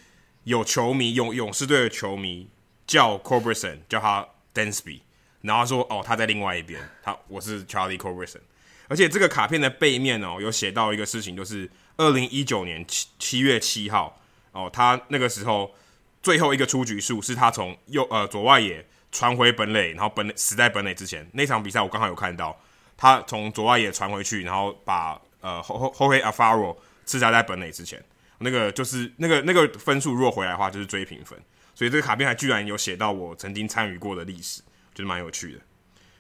[0.44, 2.48] 有球迷勇勇士队的球迷
[2.86, 5.00] 叫 Corberson 叫他 Dansby，
[5.42, 8.40] 然后说哦他在另外一边，他我是 Charlie Corberson
[8.88, 14.20] 而且这个卡片的背面哦，有写到一个事情，就是二零一九年七七月七号
[14.52, 15.74] 哦，他那个时候
[16.22, 22.58] 最后一个出局数是他从右呃左外野传回本垒，然后本垒死在本垒之前那场比赛，我刚好有看到
[22.96, 28.02] 他从左外野传回去，然后把呃后后后黑阿法罗刺杀在本垒之前，
[28.38, 31.38] 那个就是那个那个分数若回来的话，就是追平分。
[31.74, 34.60] 所以这个卡片还居然有写到我曾经参与过的历史，
[34.94, 35.60] 觉得蛮有趣的。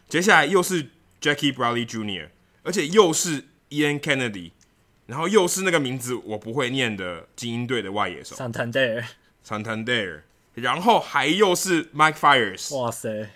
[0.08, 0.84] 接下来又是
[1.20, 2.28] Jackie Bradley Jr.，
[2.62, 4.52] 而且又是 Ian Kennedy，
[5.08, 10.20] 然后又是那个名字我不会念的精英队的外野手 Santander，Santander，
[10.52, 12.76] 然后还又是 Mike Fiers。
[12.76, 13.30] 哇塞！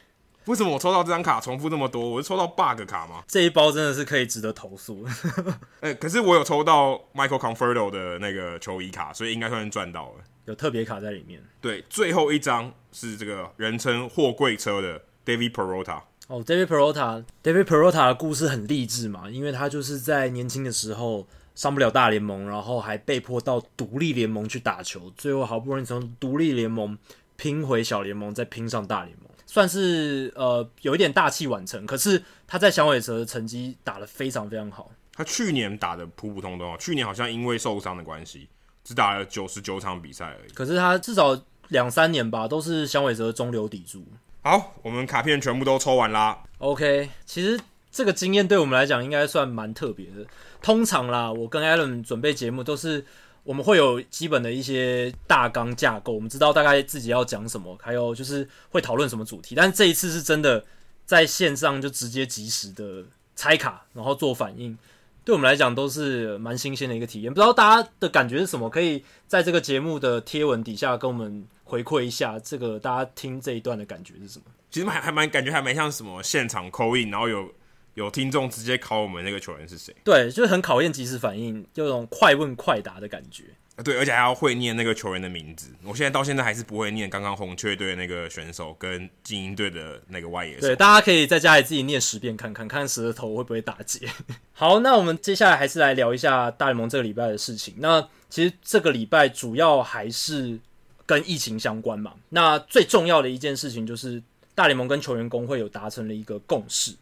[0.45, 2.11] 为什么我抽到这张卡重复那么多？
[2.11, 3.25] 我是抽到 bug 卡吗？
[3.27, 5.07] 这一包真的是可以值得投诉。
[5.81, 10.25] 哎、欸，可是我有抽到 Michael Conforto 的那个球衣卡，所以应该算是赚到了。
[10.45, 11.43] 有特别卡在里面。
[11.63, 16.03] 对，最后一张是这个人称货柜车的 David Peralta。
[16.27, 26.97] 哦，David Peralta，David Peralta 的故事很励志嘛，因为他就是在年轻的时候上不了大联盟，然后还被迫到独立联盟去打球，最后好不容易从独立联盟
[27.37, 31.85] 拼回小联盟，再拼上大联盟，算是呃有一点大器晚成。
[31.87, 34.91] 可是他在响尾蛇的成绩打得非常非常好。
[35.15, 38.49] 他去年打得普普通通，去年好像因为受伤的关系。
[38.85, 44.05] 只打了九十九场比赛而已，可是他至少两三年吧，都是响尾蛇的中流砥柱。
[44.43, 46.43] 好，我们卡片全部都抽完啦。
[46.59, 47.57] OK，其实
[47.93, 50.27] 这个经验对我们来讲应该算蛮特别的。
[50.63, 53.05] 通常啦，我跟 Alan 准备节目都是
[53.45, 59.55] 我们会有基本的一些大纲架构，我们知道大概自己要讲什么，还有就是会讨论什么主题。
[59.55, 60.65] 但这一次是真的
[61.05, 63.05] 在线上就直接即时的
[63.37, 64.77] 拆卡，然后做反应。
[65.25, 68.69] 对我们来讲都是蛮新鲜的一个体验，不知道大家的感觉是什么？
[68.69, 74.47] 可以在这个节目的贴文底下跟我们回馈一下，这个大家听这一段的感觉是什么？
[74.71, 77.49] 其实还还蛮感觉还蛮像什么现场 call in，然后有
[77.95, 79.95] 有听众直接考我们那个球员是谁？
[80.05, 83.45] 对，就是很考验即时反应，就这种快问快答的感觉。
[83.83, 85.69] 对，而且还要会念那个球员的名字。
[85.83, 90.61] 我现在到现在还是不会念刚刚红雀队那个选手跟精英队的那个外野手。
[90.61, 94.07] 对，大家可以在家里自己念十遍看看，看舌头会不会打结。
[94.53, 97.75] 好，那我们接下来还是来聊一下大联盟这个礼拜的事情。
[97.79, 100.59] 那其实这个礼拜主要还是
[101.07, 102.13] 跟疫情相关嘛。
[102.29, 104.23] 那最重要的一件事情就是
[104.55, 106.95] 大联盟跟球员工会有达成了一个共识。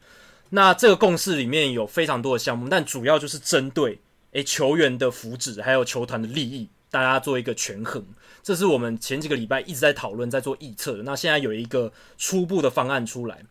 [0.50, 3.98] 那这个共识里面有非常多的项目，但主要就是针对。
[4.32, 8.04] 诶，球员的福祉还有球团的利益，大家做一个权衡，
[8.44, 11.02] 这是我们前几个礼拜一直在讨论、在做预测的。
[11.02, 13.42] 那现在有一个初步的方案出来，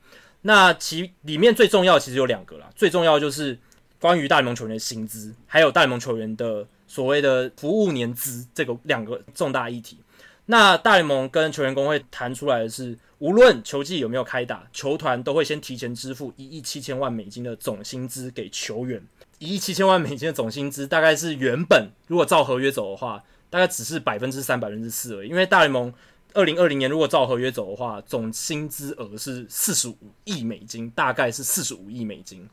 [0.44, 3.60] 那其里面最重要其实有两个啦，最重要就是
[4.00, 9.98] 关于大联盟球员的薪资，还有大联盟球员的所谓的服务年资这个两个重大议题。
[10.46, 19.06] 那大联盟跟球员工会谈出来的是，无论球季有没有开打，球团都会先提前支付一亿七千万美金的总薪资给球员。
[19.40, 25.30] 一亿七千万美金的总薪资，大概是原本如果照合约走的话，大概只是百分之三、百分之四而已。
[25.30, 25.94] 因为大联盟
[26.34, 32.48] 二零二零年如果照合约走的话，总薪资额是四十五亿美金，大概是四十五亿美金。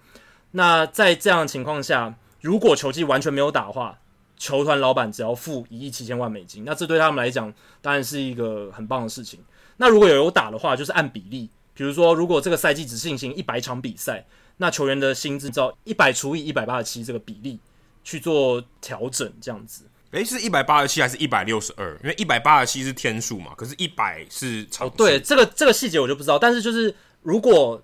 [0.51, 4.01] 那在这样的情况下，如果球季完全没有打的话，
[4.37, 9.39] 球团老板只要付一亿七千万美金，那这对他们来讲当然是一个很棒的事情。
[9.77, 14.25] 那如果有有打的话，就是按比例，比如说如果这个赛季只进行一百场比赛。
[14.59, 17.59] 那球员的薪资照一百除以一百八十七这个比例
[18.03, 19.85] 去做调整，这样子。
[20.13, 21.93] 诶、欸，是一百八十七还是一百六十二？
[22.03, 24.89] 因为一百八十七是天数嘛，可是一百是场。
[24.89, 26.39] 哦，对，这个这个细节我就不知道。
[26.39, 27.79] 但是就是如果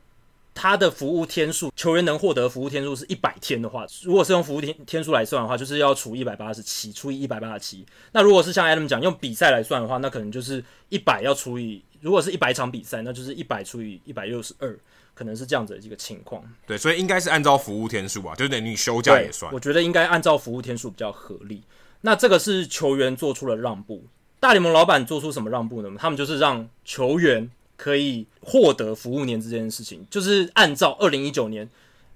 [0.54, 7.84] 他的服务天数，球员能获得服务天数是一百天的话，如果是用服务天天数来算的话，就是要除一百八十七，除以一百八十七。
[8.12, 14.78] 那如果是像 Adam 讲用比赛来算的话，那可能就是一百要除以，如果是一百场比赛，那就是一百除以一百六十二。
[15.14, 19.52] 可能是这样子的一个情况，对，所以应该是按照服务天数啊，就等于你休假也算。
[19.52, 21.62] 我觉得应该按照服务天数比较合理。
[22.00, 24.02] 那这个是球员做出了让步，
[24.40, 25.90] 大联盟老板做出什么让步呢？
[25.98, 27.48] 他们就是让球员
[27.82, 31.68] 可以获得服务年资这件事情，就是按照二零一九年，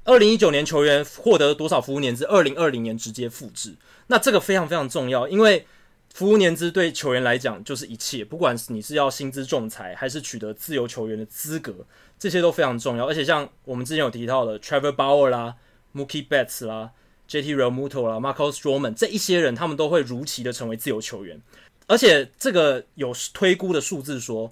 [0.04, 3.74] 二零一九年球员获得多少服务年资，二零二零年直接复制。
[4.06, 5.66] 那这个非常非常重要，因为。
[6.14, 11.74] 服务年资对球员来讲就是一切，不管是你是要薪资仲裁，还是取得自由球员的资格，
[12.18, 13.06] 这些都非常重要。
[13.06, 15.56] 而且像我们之前有提到的 Trevor Bauer 啦、
[15.94, 16.92] Mookie Betts 啦、
[17.28, 21.38] JT Realmuto 啦、Marcus Stroman 这一些人，他们都会如期的成为自由球员。
[21.86, 24.50] 而且这个有推估的数字说，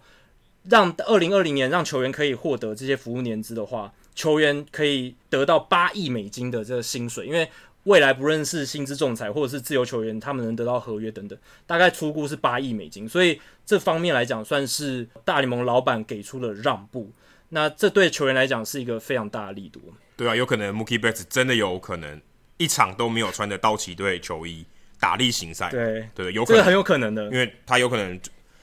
[0.68, 7.48] 让二零二零年让球员可以获得这些服务年资的话，球员可以得到八亿美金的这个薪水，因为。
[7.84, 17.10] 未来不论是薪资仲裁或者是自由球员，他们能得到合约等等，大概初估是八亿美金，所以这方面来讲算是大联盟老板给出了让步。
[17.50, 19.82] 那这对球员来讲是一个非常大的力度。
[20.16, 22.18] 对啊，有可能 Mookie Betts 真的有可能
[22.56, 24.64] 一场都没有穿的道奇队球衣
[24.98, 25.68] 打例行赛。
[25.68, 28.16] 对对，有可能，这个很有可能的，因为他有可能。
[28.16, 28.20] 哎、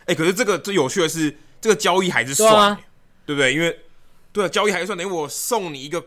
[0.07, 1.31] 欸，可是这个最有趣的是，
[1.61, 2.81] 这个交易还是算、欸，对，啊、
[3.27, 3.53] 对不对？
[3.53, 3.79] 因为
[4.33, 6.03] 对啊，交易还是算，等于我送你一个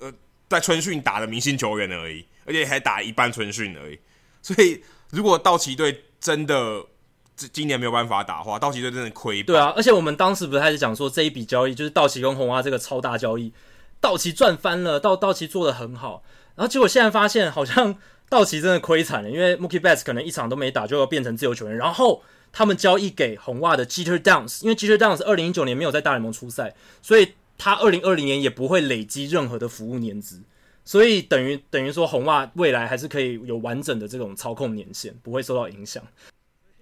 [0.00, 0.12] 呃，
[0.48, 3.98] 在春训打的明星球员而已，而且还打一半春训而已。
[4.42, 6.84] 所以，如果道奇队真的
[7.36, 9.42] 这今年没有办法打的话，道奇队真的亏。
[9.42, 13.52] 对啊，而且我们当时不是开始讲说，这一笔交易就是道奇跟红袜这个超大交易，
[14.00, 16.22] 道奇赚翻了，道道奇做的很好，
[16.54, 17.96] 然后结果现在发现好像
[18.28, 22.22] 道奇真的亏惨了，因为 Mookie Betts 可能一场都没打就要变成自由球员，然后
[22.56, 30.40] 他们交易给红袜的 Jeter Downs，因为 Jeter Downs 二零一九年没有在大联盟出赛，所以他二零二零年也不会累积任何的服务年资。
[30.84, 36.00] 所以等于等于说，红袜未来还是可以有完整的这种操控年限，不会受到影响。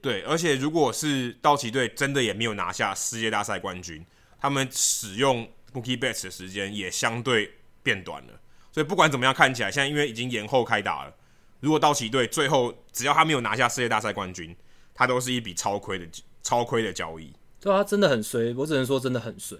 [0.02, 4.04] 对，而且如果是道奇队真的也没有拿下世界大赛冠军，
[4.38, 7.50] 他们使用 Mookie Betts 的时间也相对
[7.82, 8.32] 变短了。
[8.72, 11.14] 所以不管怎么样，看起来现在因为已经延后开打了，
[11.60, 14.54] 如果道奇队最后只要他没有拿下世界大赛冠军，
[14.95, 16.07] 他都是一笔超亏的
[16.43, 17.32] 超亏的交易。
[17.61, 19.57] 对啊，真的很衰，我只能说真的很衰。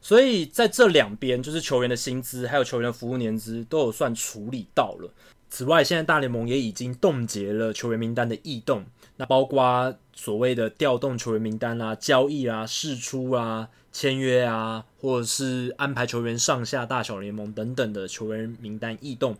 [0.00, 5.12] 所以在这两边，就是球员的薪资还有球员服务年资都有算处理到了。
[5.50, 8.84] 此外，现在大联盟也已经冻结了球员名单的异动，
[9.16, 19.38] 那包括所谓的调动球员名单啊、交易啊、释出啊、签约啊，或者是安排球员上下大小联盟等等的球员名单异动，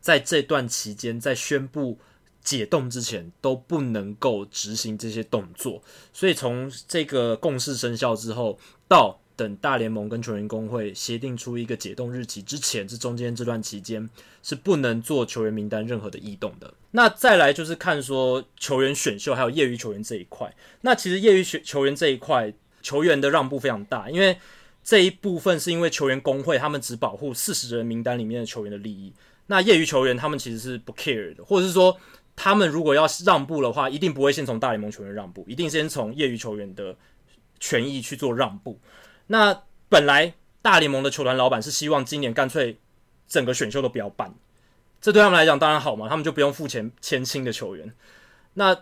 [0.00, 1.98] 在这段期间，在宣布
[2.46, 5.82] 解冻之前都不能够执行这些动作。
[6.12, 14.08] 所以从这个共识生效之后到等大联盟跟球员工会协定出一个解冻日期之前，这中间这段期间
[14.42, 16.72] 是不能做球员名单任何的异动的。
[16.92, 20.54] 那再来就是看说球员选秀还有业余球员这一块。
[20.80, 24.38] 那其实业余选球员这一块，球员的让步非常大，因为
[24.82, 29.12] 这一部分是因为球员工会他们只保护四十人名单里面的球员的利益。
[29.48, 31.96] 那业余球员他们其实是不 care 的，或者是说
[32.36, 36.94] 他们如果要让步的话，一定不会先从大联盟球员让步，一定先从业余球员的
[37.58, 38.78] 权益去做让步。
[39.26, 42.78] 那本来大联盟的球团老板是希望今年干脆
[43.26, 44.32] 整个选秀都不要办，
[45.00, 47.92] 这对他们来讲当然好嘛，他们就不用付钱签新的球员。
[48.54, 48.76] 那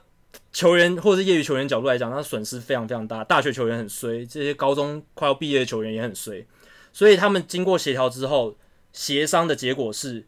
[0.53, 3.23] 球员或者是业余球员角度来讲，他损失非常非常大。
[3.23, 6.45] 大学球员很衰，这些高中快要毕业的球员也很衰，
[6.93, 8.57] 所以他们经过协调之后，
[8.93, 10.27] 协商的结果是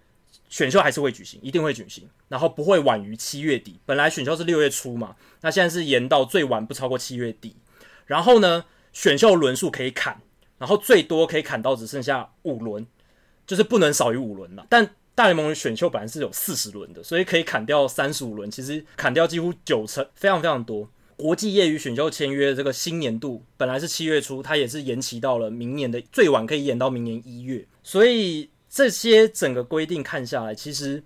[0.48, 3.78] 选秀还是会举行，一定会举行，然后不会晚于七月底。
[3.84, 7.56] 本来选秀是六月初嘛，那现在是延到最晚不超过七月底。
[8.06, 10.20] 然后呢，选秀轮数可以砍，
[10.58, 12.86] 然后最多可以砍到只剩下五轮，
[13.46, 14.66] 就是不能少于五轮了。
[14.68, 20.88] 但大联盟选秀本来是有四十轮的，所以可以砍掉三十五轮，其实砍掉几乎九成，非常非常多。
[21.16, 27.66] 国际业余选秀签约这个新年度本来是七月初，它也是延期到了明年的最晚可以延到明年一月。
[27.82, 31.02] 所以这些整个规定看下来，其实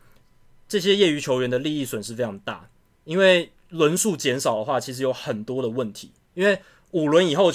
[0.70, 2.66] 这些业余球员的利益损失非常大，
[3.04, 6.58] 因为轮数减少的话，其实有很多的问题，因为
[6.92, 7.52] 五轮以后。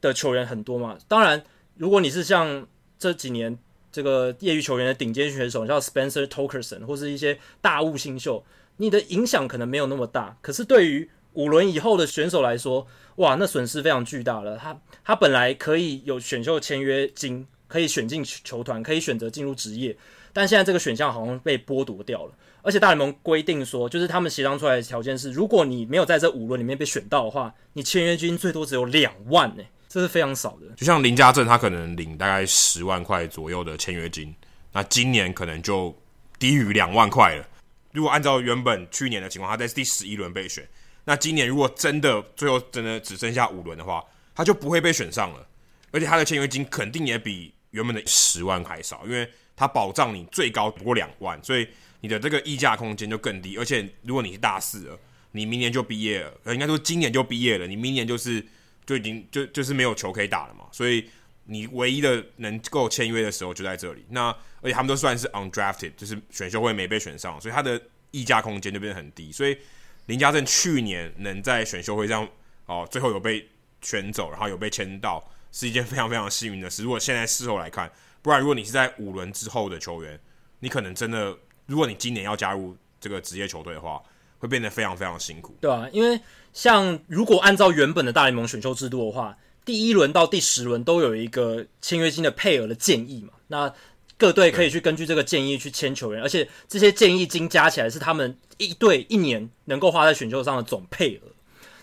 [0.00, 1.42] 的球员很多嘛，当然，
[1.78, 3.58] 如果你是像这几年
[3.90, 8.44] 这个业余球员的顶尖选手，像 Spencer Torkelson 或是一些大物新秀，
[8.76, 10.36] 你的影响可能没有那么大。
[10.42, 12.86] 可是对于五轮以后的选手来说，
[13.16, 14.58] 哇，那损失非常巨大了。
[14.58, 19.96] 他他本来可以有选秀签约金，可以选进球团，可以选择进入职业，
[20.34, 22.34] 但现在这个选项好像被剥夺掉了。
[22.60, 34.34] 而且大联盟规定说，就是他们协商出来的条件是，如果你没有在这五轮里面被选到的话，你签约金最多只有两万呢、这是非常少的，就像林家正，他可能领大概十万块左右的签约金，
[34.72, 35.94] 那今年可能就
[36.38, 37.46] 低于两万块了。
[37.92, 40.66] 如果按照原本去年的情况，他在第十一轮被选，
[41.04, 44.02] 那今年如果真的最后真的只剩下五轮的话，
[44.34, 45.46] 他就不会被选上了，
[45.92, 51.66] 而且他的签约金肯定也比原本的十万还少，因为他保障你最高不过两万，所以
[52.00, 53.56] 你的这个溢价空间就更低。
[53.56, 54.98] 而且如果你是大四了，
[55.32, 58.44] 你明年就毕业了，应该说今年就毕业了，你明年就是。
[58.86, 61.08] 就已经就就是没有球可以打了嘛，所以
[61.44, 64.04] 你唯一的能够签约的时候就在这里。
[64.10, 64.28] 那
[64.60, 67.80] 而且他们都算是 undrafted，就是选秀会没被选上，所以他的
[68.10, 69.32] 溢价空间就变得很低。
[69.32, 69.56] 所以
[70.04, 72.28] 林家正去年能在选秀会上
[72.66, 73.48] 哦，最后有被
[73.80, 76.82] 选走，然后有被签到，是一件非常非常幸运的事。
[76.82, 77.90] 如果现在事后来看，
[78.24, 80.18] 不然如果你是在五轮之后的球员，
[80.58, 84.02] 你可能真的，如果你今年要加入这个职业球队的话，
[84.38, 85.54] 会变得非常非常辛苦。
[85.60, 86.20] 对啊，因为。
[86.54, 93.74] 像如果按照原本的大联盟选秀制度的话，第一轮到第十轮都有一个签约金的配额的建议嘛，那
[94.16, 101.22] 各队可以去根据这个建议去签球员，而且这些建议金加起来是他们一队一年能够花在选秀上的总配额。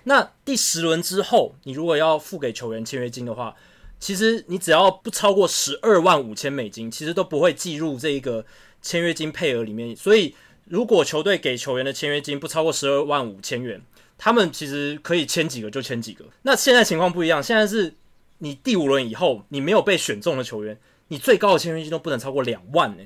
[0.05, 3.53] 那第十轮之后，你如果要付给球员签约金的话，
[4.01, 8.43] 其实你只要不超过十二万五千美金，其实都不会计入这一个
[8.81, 9.95] 签约金配额里面。
[9.95, 10.35] 所以，
[10.65, 13.79] 如果球队给球员的签约金不超过十二万五千元，
[14.17, 16.25] 他们其实可以签几个就签几个。
[16.41, 17.93] 那现在情况不一样，现在是
[18.39, 20.75] 你第五轮以后你没有被选中的球员，
[21.09, 23.03] 你最高的签约金都不能超过两万呢。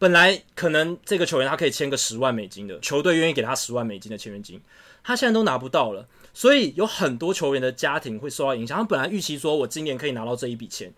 [0.00, 4.60] 本来可能这个球员他可以签个十万美金的，球队愿意给他十万美金的签约金，
[5.04, 6.08] 他现在都拿不到了。
[6.34, 8.78] 所以有很多球员的家庭会受到影响。
[8.78, 10.92] 他本来预期说，我今年可以拿到这一笔钱。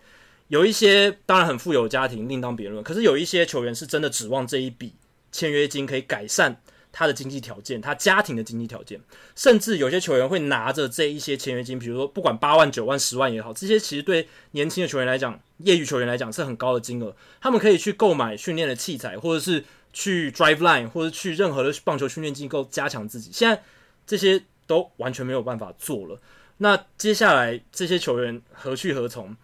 [0.47, 4.93] 有一些当然很富有的家庭另当别论，可是有一些球员是真的指望这一笔
[5.31, 6.61] 签约金可以改善
[6.91, 9.01] 他的经济条件，他家庭的经济条件。
[9.35, 17.15] 甚至有些球员会拿着这一些签约金，比如说不管八万、九万、十万也好，这些其实对年轻的球员来讲，业余球员来讲是很高的金额。
[17.41, 23.31] 他们可以去购买训练的器材，或者是去 drive line，或者去任何的棒球训练机构加强自己。
[23.33, 23.63] 现在
[24.05, 24.43] 这些。
[24.67, 26.19] 都完全没有办法做了。
[26.57, 29.35] 那接下来这些球员何去何从？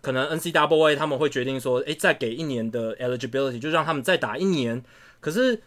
[0.00, 4.82] 可能 NCAA 他们会决定说，诶，再给一年的 eligibility，就让他们再打一年。
[5.20, 5.60] 可是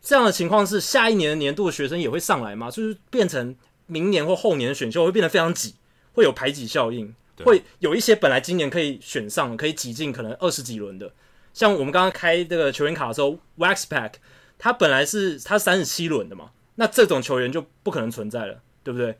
[0.00, 2.70] 这样的情况是，下一年的年度的学生也会上来嘛？
[2.70, 3.56] 就是变成
[3.86, 5.74] 明年或后年的选秀会变得非常挤，
[6.12, 11.12] 会有排挤效应，会有一些本来今年可以选上、可以挤进可能二十几轮的，
[11.52, 14.12] 像我们刚刚开这个球员卡的时候，Wax Pack，
[14.56, 16.50] 他本来是他三十七轮的嘛。
[16.80, 19.14] 那这种球员就不可能存在了，对不对？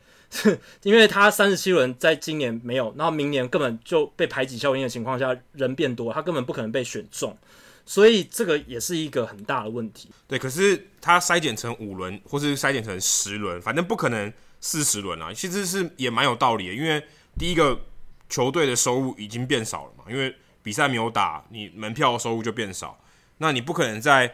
[0.81, 7.37] 因为他三十七轮在今年没有，然后明年根本就被排挤效应的情况下，人变多，他根本不可能被选中，
[7.85, 10.09] 所以这个也是一个很大的问题。
[10.27, 15.31] 对，可是他筛减成五轮，或是筛减成十轮，反正不可能四十轮啊。
[15.31, 17.05] 其实是也蛮有道理的，因为
[17.37, 17.79] 第一个
[18.27, 22.99] 球队的收入已经变少了嘛，因为比赛没有打，你门票收入就变少，
[23.37, 24.33] 那你不可能在。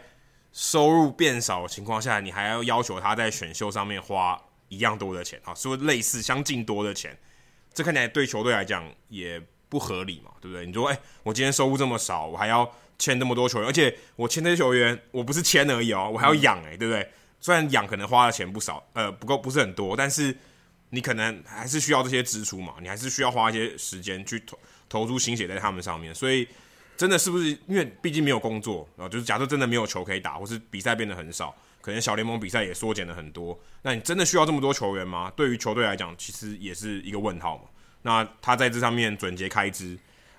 [0.58, 7.16] 收入变少的情况下，你还要要求他在选秀上面花一样多的钱啊，说类似相近多的钱，
[7.76, 9.40] 这看起来对球队来讲也
[9.70, 10.66] 不合理嘛，对不对？
[10.66, 17.08] 你说，哎、我今天收入这么少，我还要签那么多球员，而且我签这些球员，我不是签而已哦，我还要养哎、对不对？
[17.40, 20.36] 虽然养可能花的钱不少，呃，不够不是很多，但是
[20.90, 24.58] 你可能还是需要这些支出嘛，你还是需要花一些时间去投
[24.90, 26.48] 投出心血在他们上面，所以。
[26.98, 29.08] 真的是不是因为毕竟没有工作啊？
[29.08, 33.58] 就是假设真的没有球可以打，或是比赛变得很少，可能小联盟比赛也缩减了很多。
[33.84, 35.32] 那你真的需要这么多球员吗？
[35.36, 37.66] 对于球队来讲，其实也是一个问号嘛。
[38.02, 39.96] 那他在这上面总结开支，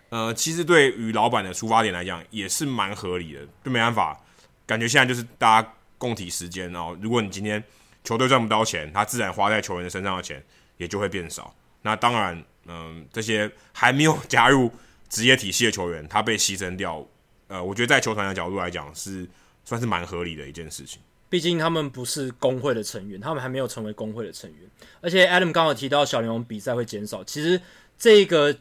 [0.09, 3.47] 呃，其实对于老板的出发点来讲也是蛮合理的。
[3.65, 4.21] 就没办法，
[4.67, 6.99] 感觉现在就是大家共体时间哦。
[7.01, 7.63] 如果你今天
[8.03, 10.45] 球队赚不到钱，他自然花在球员的身上的钱
[10.77, 11.55] 也就会变少。
[11.83, 14.73] 那当然，嗯、这些还没有加入。
[15.09, 17.07] 职业体系的球员，他被牺牲掉，
[17.49, 19.27] 呃，我觉得在球团的角度来讲，是
[19.65, 21.01] 算是蛮合理的一件事情。
[21.31, 24.61] 毕竟他们不是工会的成员，他们还没有成为工会的成员。
[25.03, 27.61] 而且 Adam 刚好提到小联盟比赛会减少，其实
[27.99, 28.57] 这个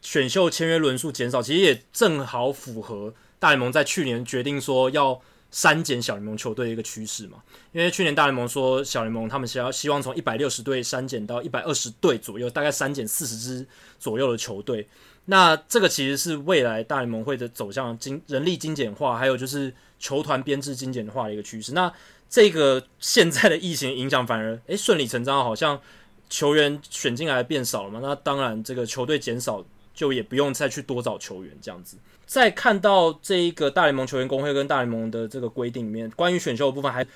[0.00, 5.20] 选秀签约轮数减少，其实也正好符合大联盟在去年决定说要
[5.50, 7.42] 删减小联盟球队的一个趋势嘛。
[7.72, 13.66] 因为去年大联盟说小联盟他们想要希望从一百六十队删减到一百二十队左右，大概删减四十支
[13.98, 14.86] 左右的球队。
[15.26, 21.72] 那这个其实是未来大联盟会的走向精人力精简化，还有就是球团编制精简化的一个趋势。
[21.72, 21.90] 那
[22.28, 25.80] 这个现在的疫情影响反而诶顺理成章，好像
[26.28, 28.00] 球员选进来变少了嘛。
[28.02, 29.64] 那当然这个球队减少，
[29.94, 31.96] 就也不用再去多找球员这样子。
[32.26, 37.06] 再看到这一个大联盟球员工会跟大联盟的这个规定里面，关于选秀的部分，还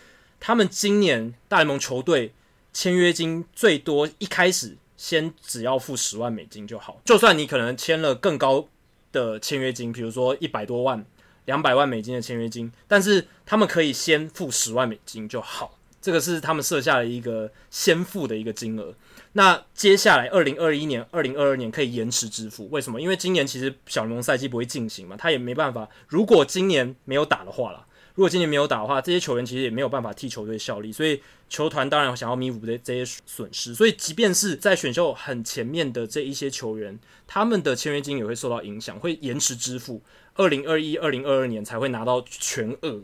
[0.40, 2.32] 他们今年大联盟球队
[2.72, 4.76] 签约金最多一开始。
[4.98, 8.68] 先只要付十万美金就好，就算你可能签了更高
[9.12, 11.02] 的签约金，比如说一百多万、
[11.46, 18.92] 两百万美金的签约金，但是他们可以先付十万美金就好，这个是他们设下的一个先付的一个金额。
[19.32, 23.00] 那接下来二零二一年、二零二二年可以延迟支付，为什么？
[23.00, 25.88] 因为今年其实小联盟赛季不会进行嘛，他也没办法。
[26.08, 27.86] 如果今年没有打的话啦。
[28.18, 33.72] 如果今年没有打的话，这些球员其实也没有办法替球队效力，所以球团当然想要弥补这这些损失。
[33.72, 36.98] 所以即便是在选秀很前面的这一些球员，
[37.28, 40.02] 他们的签约金也会受到影响，会延迟支付，
[40.34, 43.00] 二零二一、二零二二年才会拿到全额。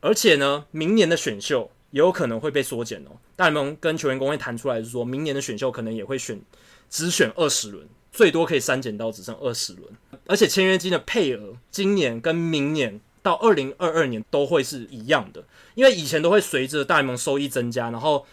[0.00, 3.16] 而且呢，明年的选秀也有可能会被缩减哦。
[3.34, 6.38] 大联盟跟球员工会谈出来是说，明年的选秀可能也会选
[6.90, 9.88] 只选二十轮，最多可以删减到只剩二十轮。
[10.26, 13.00] 而且签约金的配额，今年跟明年。
[13.22, 15.44] 到二零二二年都会是一样的，
[15.74, 18.26] 因为以前都会随着大联盟收益增加，然后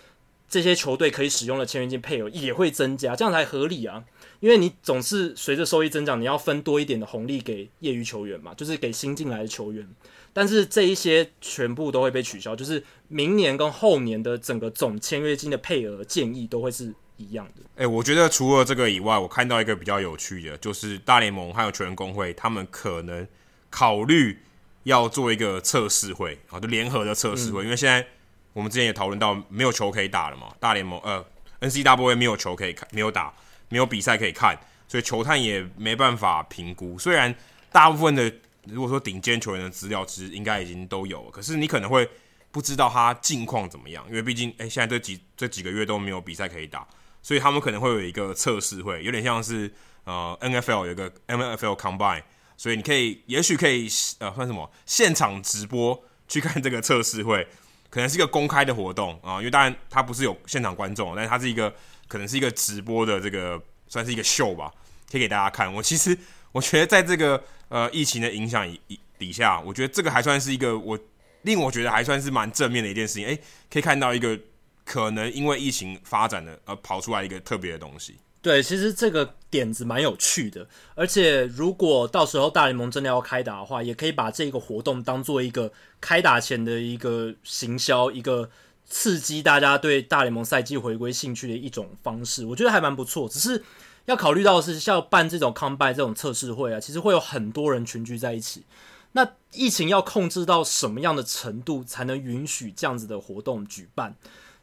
[0.49, 4.03] 这些球队可以使用的签约金配额也会增加，这样才合理啊。
[4.39, 9.87] 因为你总是随着收益增长，你要分多一点的红利给业余球员嘛，就是给新进来的球员。
[10.31, 17.63] 但是这一些全部都会被取消，就是明年跟后年的整个总签约金的配额建议都会是一样的。
[17.75, 23.27] 哎、欸，我觉得除了这个以外，我看到一个比较有趣的，就是大联盟还有球员工会，他们可能
[23.69, 24.39] 考虑
[24.83, 28.05] 要做一个测试会啊，就联合的测试会，嗯、因为现在
[28.53, 31.25] 我们之前也讨论到没有球可以打了嘛，大联盟呃
[31.59, 33.33] ，N C W A 没有球可以看，没有打，
[33.69, 34.57] 没有比赛可以看，
[34.87, 36.97] 所以球探也没办法评估。
[36.97, 37.33] 虽然
[37.71, 38.31] 大部分的
[38.65, 42.09] 如果说顶尖球员的资料其实应该已经都有了，可是你可能会。
[42.51, 46.83] 不知道他近况怎么样，因为毕竟，哎，现在这几这几个月都没有比赛可以打，
[47.21, 49.71] 所以他们可能会有一个测试会，有点像是
[50.03, 52.23] 呃 NFL 有一个 NFL Combine，
[52.59, 53.87] 所以你可以，也许可以
[54.19, 57.47] 呃算什么现场直播去看这个测试会，
[57.89, 61.73] 可能是一个公开的活动啊，因为当然它不是有现场观众，但是它是一个
[62.09, 63.57] 可能是一个直播的这个
[63.87, 64.69] 算是一个秀吧，
[65.09, 65.73] 可以给大家看。
[65.73, 66.17] 我其实
[66.51, 70.99] 我觉得在这个呃疫情的影响以底下，我觉得这个还算是一个我。
[71.43, 73.41] 令我觉得还算是蛮正面的一件事情，诶，
[73.71, 74.37] 可以看到一个
[74.83, 78.17] 可能因为疫情发展的而跑出来一个特别的东西。
[78.41, 80.65] 对，其实这个点子蛮有趣的，
[80.95, 88.49] 而且如果到时候大联盟真的要开打的话，也可以把这个活动当做一个开打前的一个行销，一个
[88.85, 93.27] 刺激大家对大联盟赛季回归兴趣的一种方式，我觉得还蛮不错。
[93.27, 93.61] 只是
[94.05, 98.63] 要考虑到是，像办这种 Combine 这种测试会啊，其实会有很多人群聚在一起。
[99.11, 104.15] 那疫情要控制到什么样的程度才能允许这样子的活动举办？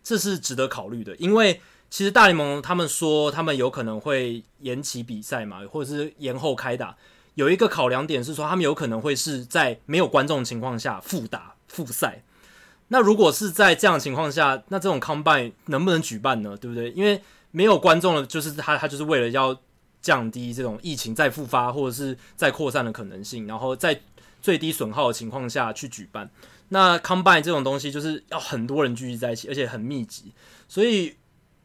[0.03, 1.15] 这是值得考虑的。
[1.17, 1.61] 因为
[1.91, 6.97] 其实大联盟他们说他们有可能会延期比赛嘛，或者是延后开打。
[7.35, 12.23] 有一个考量点是说，他们有可能会是在没有观众的情况下复打复赛。
[12.89, 16.57] 那如果是在这样的情况下，那这种 Combine 能不能举办呢？
[16.57, 16.91] 对不对？
[16.93, 17.21] 因为
[17.51, 19.59] 没有观众了，就是他他就是为了要
[20.01, 24.01] 降低这种疫情再复发或者是再扩散的可能性，然后在。
[24.43, 26.31] 最低损耗的情况下去举办，
[26.69, 30.31] 那 Combine 这种东西就是要很多人聚集在一起，而且很密集，
[30.69, 31.17] 所以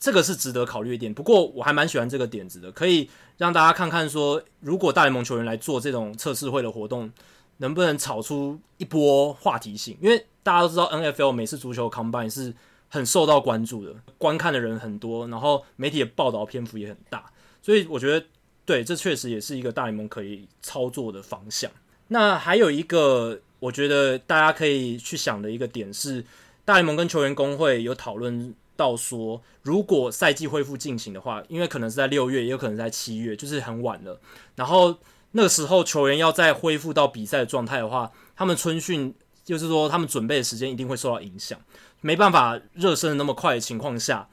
[0.02, 1.14] 这个是值得考虑一点。
[1.14, 7.10] 不过我还蛮喜欢这个点子的，可以让大家看看说，如果大联盟球员来做这种测试会的活动，
[7.58, 9.95] 能不能炒出一波话题性？
[10.02, 12.52] 因为大家都知道 NFL 美式足球 Combine 是
[12.89, 17.32] 很受到关注的，观看的人很多，然后媒体的报道篇幅也很大，
[17.62, 18.26] 所以我觉得
[18.66, 21.70] 对，这确实也是一个大联盟可以操作的方向。
[22.08, 26.26] 那还有一个，我觉得大家可以去想的一个点是，
[26.66, 34.20] 大联盟跟球员工会有讨论到说，如果赛季恢复进行的话，因为可能是在六月，也有可能在七月，就是很晚了。
[34.56, 34.98] 然后
[35.34, 39.14] 那个时候球员要再恢复到比赛的状态的话，他们春训
[39.44, 41.60] 就是说他们准备的时间一定会受到影响，
[42.02, 44.28] 没办法热身的那么快的情况下，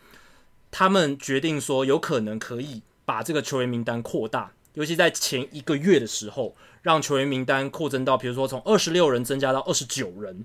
[0.71, 6.57] 他们决定说有可能可以把这个球员名单扩大，尤其在前一个月的时候。
[6.81, 10.45] 让球员名单扩增到，比如说从二十六人增加到二十九人，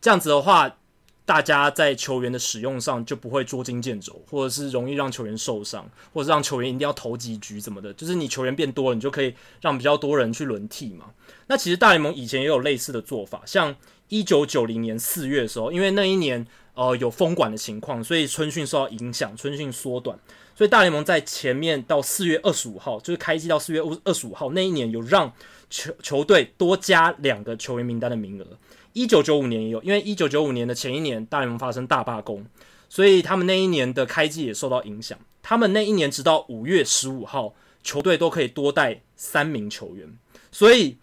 [0.00, 0.76] 这样子的话，
[1.24, 11.06] 大家在球员的使用上就不会捉襟见肘，或者是容易让球员受伤，或者让球员一定要投几局怎么的，就是你球员变多了，你就可以让比较多人去轮替嘛。
[11.46, 13.74] 那其实大联盟以前也有类似的做法，像
[14.08, 16.44] 一九九零年四月的时候，因为那一年
[16.74, 20.18] 呃有封馆的情况，所以春训受到影响，春训缩短。
[20.54, 25.32] 所以大联盟在前面到四月二十五号，就是开季到四月二十五号那一年，有让
[25.70, 28.46] 球球队多加两个球员名单的名额。
[28.92, 32.44] 一九九五年也有，因为一九九五年的前一年大联盟发生大罢工，
[32.88, 35.18] 所以他们那一年的开季也受到影响。
[35.42, 40.16] 他们那一年直到五月十五号，球队都可以多带三名球员，
[40.50, 40.98] 所以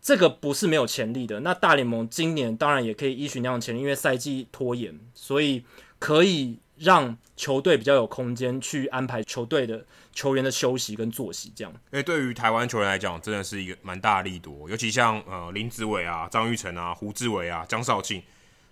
[0.00, 1.40] 这个不是没有潜力的。
[1.40, 5.64] 那大联盟今年当然也可以依循那样的潜力，因为赛季拖延，所以
[5.98, 6.58] 可以。
[6.78, 11.72] 让球队比较有空间去安排球队的球员的休息跟作息，这样。
[11.90, 18.22] 因为对于台湾球员来讲，真的是一个蛮大的利多，尤其像呃林子伟啊、张玉成啊、胡志伟啊、江少庆，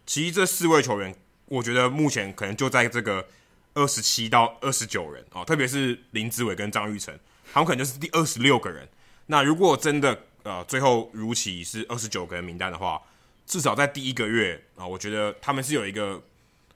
[0.07, 1.13] 其实这四位球员，
[1.47, 3.27] 我觉得目前可能就在这个
[3.75, 7.13] 二十七到二十九人哦，特别是林子伟跟张玉成，
[7.53, 8.89] 他们可能就是第二十六个人。
[9.27, 13.03] 那如果真的呃最后如期是二十九个人名单的话，
[13.47, 16.23] 至少在第一个月啊、我觉得他们是有一个。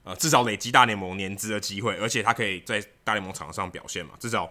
[0.05, 4.47] 呃，至少累积大联盟年资的机会，而且他可以在大联盟场上表现嘛，至少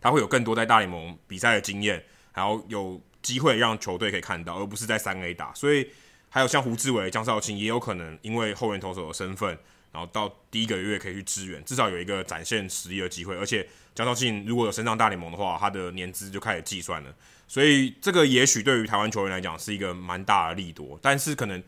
[0.00, 5.54] 他会有更多在大联盟比赛的经验，然后有机会让球队可以看到，而不是在三 A 打。
[5.54, 5.88] 所以
[6.28, 9.56] 还有像胡志伟、江少庆也有可能因为后援投手的身份，
[9.92, 13.36] 然后到第一个月可以去支援，至少有一个展现实力的机会。
[13.36, 13.64] 而且
[13.94, 17.14] 江少庆如果有升上大联盟的话，他的年资就开始计算了。
[17.46, 21.62] 所以这个也许对于台湾球员来讲是一个蛮大的利多，但是可能。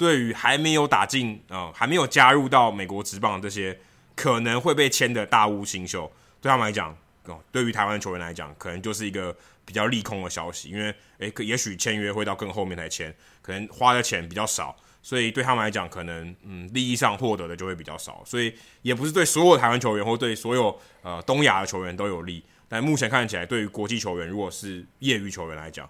[0.00, 3.78] 对于还没有打进啊、呃，还没有加入到美国职棒这些
[4.16, 6.96] 可能会被签的大物新秀，对他们来讲，
[7.26, 9.36] 哦，对于台湾球员来讲，可能就是一个
[9.66, 22.42] 比较利空的消息，因为诶，也许签约会到更后面才签，可能花的钱比较少，所以对他们来讲，可能嗯利益上获得的就会比较少，所以也不是对所有台湾球员或对所有呃东亚的球员都有利。
[22.70, 25.86] 但目前看起来，对于国际球员，如果是业余球员来讲，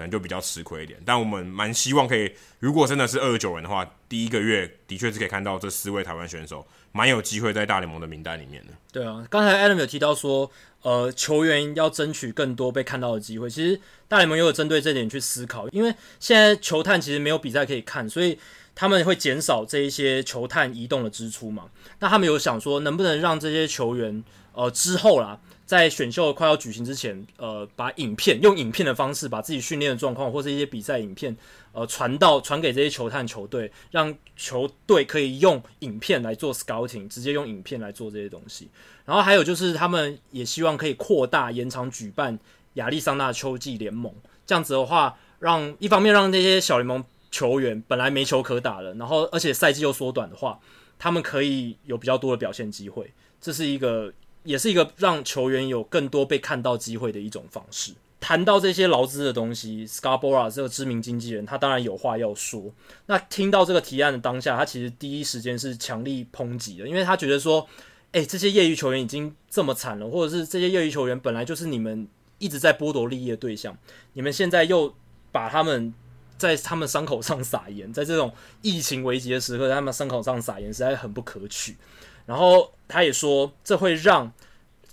[0.00, 0.98] 可能就比较吃亏一点。
[1.04, 8.72] 但我们蛮希望可以，如果真的是二十九人的话，第一个月的确是可以看到这四位台湾选手蛮有机会在大联盟的名单里面的。
[8.90, 13.50] 对啊，刚才 Adam 有提到说，呃，球员要争取更多被看到的机会。
[13.50, 13.78] 其实
[14.08, 18.38] 大联盟也有针对这点去思考，因为现在球探其实没有比赛可以看，所以。
[18.72, 21.64] 他们会减少这一些球探移动的支出嘛？
[21.98, 31.36] 那他们有想说，能不能让这些球员，呃，之后啦，在选秀快要举行之前，呃，把影片用影片的方式，把自己训练的状况或是一些比赛影片，
[31.72, 38.68] 呃，传到传给这些球探球队，让球队可以用影片来做 scouting，直接用影片来做这些东西。
[39.04, 42.38] 然后还有就是，他们也希望可以扩大延长举办
[42.74, 44.12] 亚利桑那秋季联盟，
[44.46, 47.04] 这样子的话，让一方面让这些小联盟。
[47.32, 50.58] 球员本来没球可打了，然后而且赛季又缩短的话，
[50.98, 53.08] 他们可以有比较多的表现机会，
[53.40, 54.12] 这是一个
[54.44, 57.92] 也是一个让球员有更多被看到机会的一种方式。
[58.20, 62.72] 谈到这些劳资的东西，Scarborough 这个知名经纪人他当然有话要说。
[63.06, 67.66] 那听到这个提案的当下，他其实第一时间是强力抨击的，因为他觉得说，
[68.12, 72.06] 诶，这些业余球员已经这么惨了，或者是这些业余球员本来就是你们
[72.38, 73.76] 一直在剥夺利益的对象，
[74.12, 74.94] 你们现在又
[75.32, 75.94] 把他们。
[76.40, 78.32] 在他们伤口上撒盐，在这种
[78.62, 81.76] 疫情危急的时刻，在他们伤口上撒盐，实在很不可取。
[82.24, 84.32] 然后他也说，这会让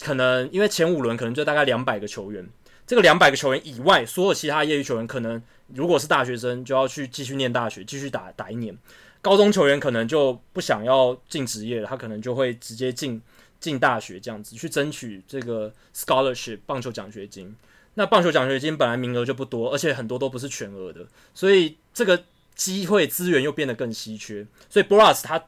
[0.02, 2.46] 可能因为前五轮可能就大概两百个球员，
[2.86, 8.78] 这个两百个球员以外，所有其他业余球员可能如果是大学生，就要去继续念大学，继续打打一年。
[9.22, 13.22] 高中球员可能就不想要进职业了，他可能就会直接进
[13.60, 17.56] 进大学这样子去争取这个 scholarship 棒球奖学金。
[18.00, 22.24] 那棒球奖学金本来名额就不多，而且很多都不是全额的，所以这个
[22.54, 24.46] 机会资源又变得更稀缺。
[24.70, 25.44] 所以 Boras 他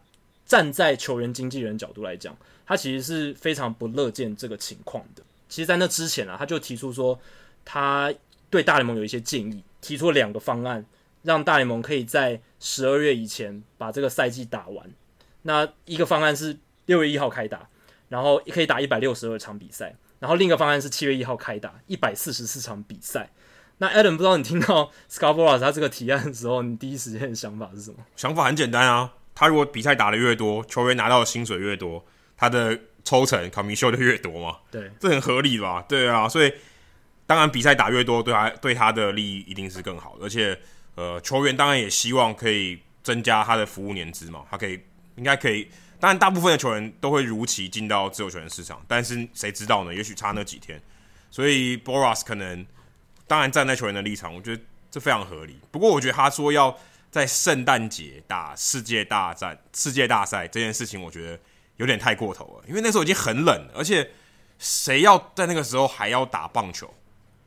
[0.48, 2.36] 站在球员经纪人角度来讲，
[2.66, 5.22] 他其实是非常不乐见这个情况的。
[5.48, 7.20] 其实，在那之前啊，他就提出说，
[7.64, 8.12] 他
[8.50, 10.84] 对大联盟有一些建议，提出了两个方案，
[11.22, 14.90] 让大联盟可以在十二月以前把这个赛季打完。
[15.44, 17.70] 那一个方案是六月一号开打，
[18.08, 19.96] 然后可以打一百六十二场比赛。
[20.20, 23.32] 然后另一个方案是七月一号开打一百四十四场比赛。
[23.78, 27.98] 那 Adam 不知道你听到 Scarborough 他这个提案的时候，你第一时间的想法是什么？
[28.16, 32.06] 想法很简单啊，他如果比赛打得越多，球员拿到的薪水越多，
[32.36, 34.58] 他的抽成 commission 就越多嘛。
[34.70, 35.86] 对，这很合理吧？
[35.88, 36.54] 对啊，所以
[37.26, 40.26] 当然比赛打越多，对他对他的利益一定是更好的。
[40.26, 40.60] 而且
[40.96, 44.82] 呃，球员当然也希望可以增加他的服务年资嘛，他可以
[45.16, 45.70] 应该可以。
[46.00, 49.94] 当然，大部分的球员都会如期进到自由球员市场，但是谁知道呢？
[49.94, 50.82] 也许差那几天，
[51.30, 52.66] 所以 Boras 可能
[53.28, 55.60] 当然站在球员的立场，我觉得这非常合理。
[55.72, 56.74] 不过，我觉得他说要
[57.12, 61.38] 在圣诞节打世界大战、世界大赛这件事情，我觉得
[61.76, 62.64] 有点太过头了。
[62.66, 64.10] 因为那时候已经很冷，而且
[64.58, 66.94] 谁要在那个时候还要打棒球，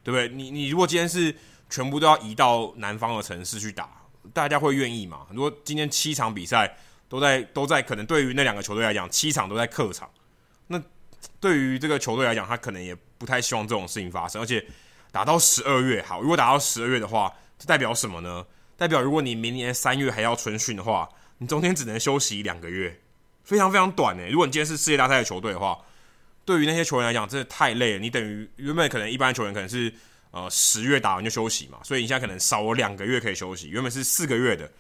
[0.05, 0.29] 对不对？
[0.29, 1.35] 你你如果今天是
[1.71, 3.89] 全部都要移到南方的城市去打，
[4.35, 5.27] 大家会愿意吗？
[5.31, 6.77] 如果今天七场比赛。
[7.13, 10.11] 都在都在，可能对于那两个球队来讲，七场都在客场。
[10.69, 10.83] 那
[11.39, 14.41] 对于这个球队来讲，他可能也不太希望这种事情发生。
[14.41, 14.65] 而且
[15.11, 18.47] 打到十二月，好，如果打到十二月的话，这代表什么呢？
[18.79, 21.07] 代表如果你明年三月还要春训的话，
[21.37, 22.99] 你中间只能休息两个月，
[23.45, 24.31] 非常非常短诶。
[24.31, 25.79] 如果你今天是世界大赛的球队的话，
[26.47, 27.99] 对于那些球员来讲，真的太累了。
[27.99, 29.93] 你等于原本可能一般球员可能是
[30.31, 34.73] 呃十月打完就休息嘛，所以你现在可能少了两个月可以休息，原本是四个月的。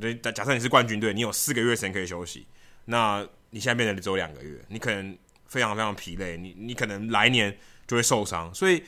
[0.00, 2.46] 对，假设你是冠军队，你有四个月时间可以休息，
[2.84, 5.16] 那你现在变成只有两个月，你可能
[5.46, 8.52] 非常非常疲累，你你可能来年就会受伤。
[8.54, 8.82] 所以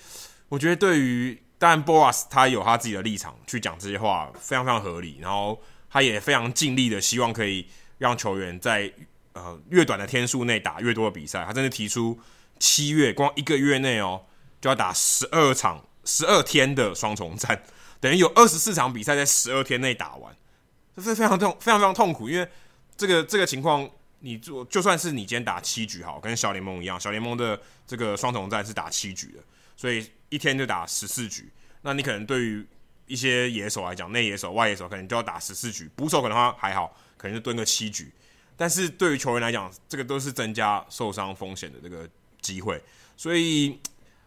[0.48, 5.18] 我觉得，对于当然，Boras 他有他自己的立场去讲这些话，非常非常合理。
[5.20, 7.66] 然后他也非常尽力的希望可以
[7.98, 8.92] 让球员在
[9.32, 11.44] 呃越短的天数内打越多的比赛。
[11.44, 12.18] 他甚至提出
[12.58, 14.26] 七月光一个月内哦
[14.60, 17.62] 就要打十二场十二天的双重战，
[17.98, 20.36] 等于有二十四场比赛在十二天内打完。
[21.02, 22.48] 这非常痛，非常非常痛苦，因为
[22.96, 23.88] 这个这个情况，
[24.20, 29.38] 你做就算是你今天打七局好，跟小联盟一样，小联盟的这个双重战是打七局的，
[29.76, 31.48] 所以一天就打十四局。
[31.82, 32.66] 那你可能对于
[33.06, 38.12] 一些野手来讲，内野手、外野手可能就要打十四局，捕手可能话还好，可能就蹲个七局。
[38.56, 42.08] 但是对于球员来讲，这个都是增加受伤风险的这个
[42.40, 42.82] 机会。
[43.16, 43.78] 所以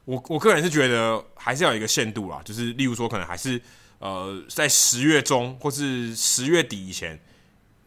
[0.06, 3.62] 我我个人是觉得还是要有一个限度啦，就是例如说可能还是。
[4.02, 7.20] 呃，在十月中或是十月底以前，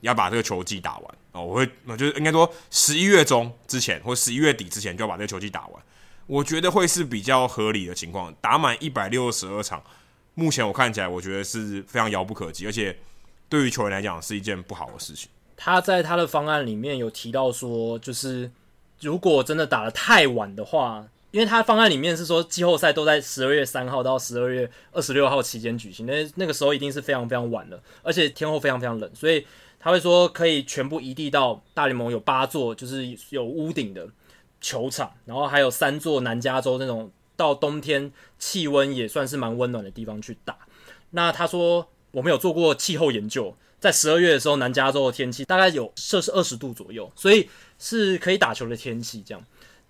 [0.00, 1.44] 要把这个球季打完哦。
[1.44, 5.82] 我会，那就是应该说十一月中之前或十一月底之前就要把这个球季打完。
[6.26, 8.32] 我觉得会是比较合理的情况。
[8.40, 9.82] 打满一百六十二场，
[10.34, 12.96] 目前我看起来我觉得是非常遥不可及，而且
[13.48, 15.28] 对于球员来讲是一件不好的事情。
[15.56, 18.50] 他在他的方案里面有提到说，就是
[19.00, 21.04] 如果真的打得太晚的话，
[21.34, 29.44] 因为他方案里面是说季后赛都在十二月三号到十二月二十六号期间举行，那那个时候一定是非常非常晚了，而且天候非常非常冷，所以
[29.80, 34.06] 他会说可以全部移地到大联盟有八座就是有屋顶的
[34.60, 40.56] 球场，然后还有三座南加州那种到冬天气温也算是蛮温暖的地方去打。
[41.10, 43.56] 那他说我们有做过气候研究。
[43.80, 49.22] 在十二月的时候，南加州的天气大概有摄氏二十度左右，所以是可以打球的天气。
[49.26, 49.44] 这样，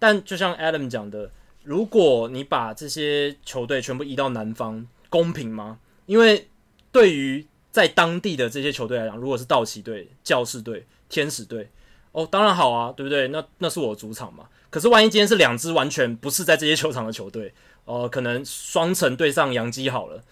[0.07, 1.31] 但就像 Adam 讲的，
[1.63, 5.79] 如果你把这些球队全部移到南方，公平吗？
[6.05, 6.47] 因为
[6.93, 11.71] 对于在当地的这些球队来讲，如果是道奇队、教士队、天使队，
[12.13, 13.29] 哦，当然好啊，对不对？
[13.29, 14.45] 那那是我主场嘛。
[14.69, 17.55] 可是万一今天是两支完全不是在这些球场的球队，
[17.87, 20.23] 哦、呃，可能双城对上洋基好了，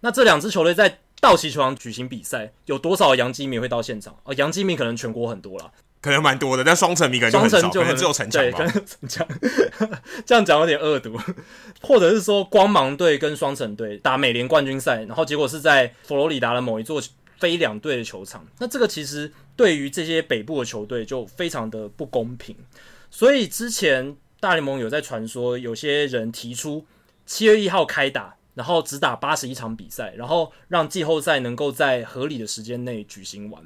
[0.00, 4.14] 那这两支球队在道奇球场举行比赛，有多少洋基迷会到现场？
[4.24, 5.72] 哦，洋基迷可能全国很多啦，
[6.02, 8.66] 可能蛮多的，但双城迷可能就很少，可能只有城墙吧。
[10.26, 11.18] 这样讲有点恶毒，
[11.80, 17.00] 或者是说光芒队跟双城队打美联冠军赛，然后结果是在佛罗里达的某一座
[17.38, 22.54] 非两队的球场，那这个其实对于这些北部的球队就非常的不公平。
[23.10, 26.84] 所以之前大联盟有在传说，有些人提出
[27.24, 28.34] 七月一号开打。
[28.54, 33.62] 然后只打八十一场比赛，然后让季后赛能够在合理的时间内举行完，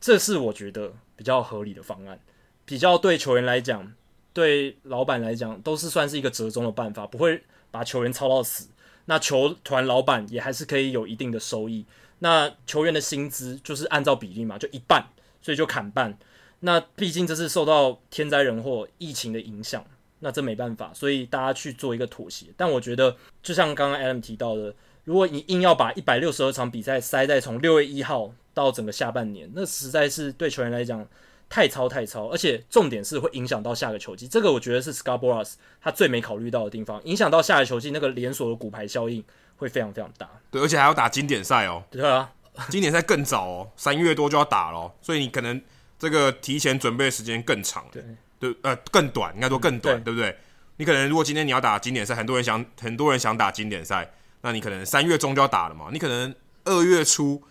[0.00, 2.18] 这是我觉得比较合理的方案，
[2.64, 3.92] 比较对球员来讲，
[4.32, 8.68] 对老板来讲都是算是一个折中的办法，不会把球员操到死。
[9.04, 11.84] 那球团老板也还是可以有一定的收益。
[12.20, 15.04] 那球员的薪资就是按照比例嘛，就一半，
[15.42, 16.16] 所以就砍半。
[16.60, 19.84] 那毕竟这是受到天灾人祸、疫情的影响。
[20.20, 22.46] 那这没办法，所以大家去做一个妥协。
[22.56, 31.06] 但我觉得，就像刚刚 Adam 提到的，如果你硬要把一百六十二场比赛塞在从六月一号到整个下半年，那实在是对球员来讲
[31.48, 34.28] 太超太超，而且重点是会影响到下个球季。
[34.28, 39.24] 这个我觉得是 Boras 他最没考虑到的地方，影响到下个球季那个连锁的骨牌效应
[39.56, 40.28] 会非常非常大。
[40.50, 41.82] 对，而且还要打经典赛哦。
[41.90, 42.30] 对啊，
[42.68, 45.60] 经典赛更早哦，三月多就要打了，所以你可能
[45.98, 47.86] 这个提前准备的时间更长。
[47.92, 48.04] 对。
[48.40, 50.34] 对，呃，更短，应该说更短，嗯、对，对不对？
[50.78, 55.90] 你可能如果今天你要打经典赛，很多人想，很多人想打经典赛，那你可能三月中就要打了嘛。
[55.92, 56.34] 你可能
[56.64, 57.42] 二月初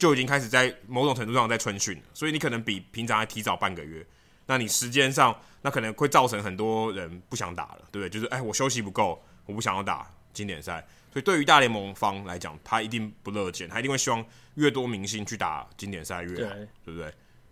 [0.00, 4.04] 就已经开始在某种程度上在春训了，所以你可能比平常还提早半个月。
[4.46, 8.10] 那你时间上，那可能会造成很多人不想打了，对不对？
[8.10, 10.84] 就是哎，我休息不够，我不想要打经典赛。
[11.12, 14.24] 所以对于大联盟方来讲，他一定不乐见，他一定会希望
[14.54, 17.06] 越多明星去打经典赛越好，对，对不对？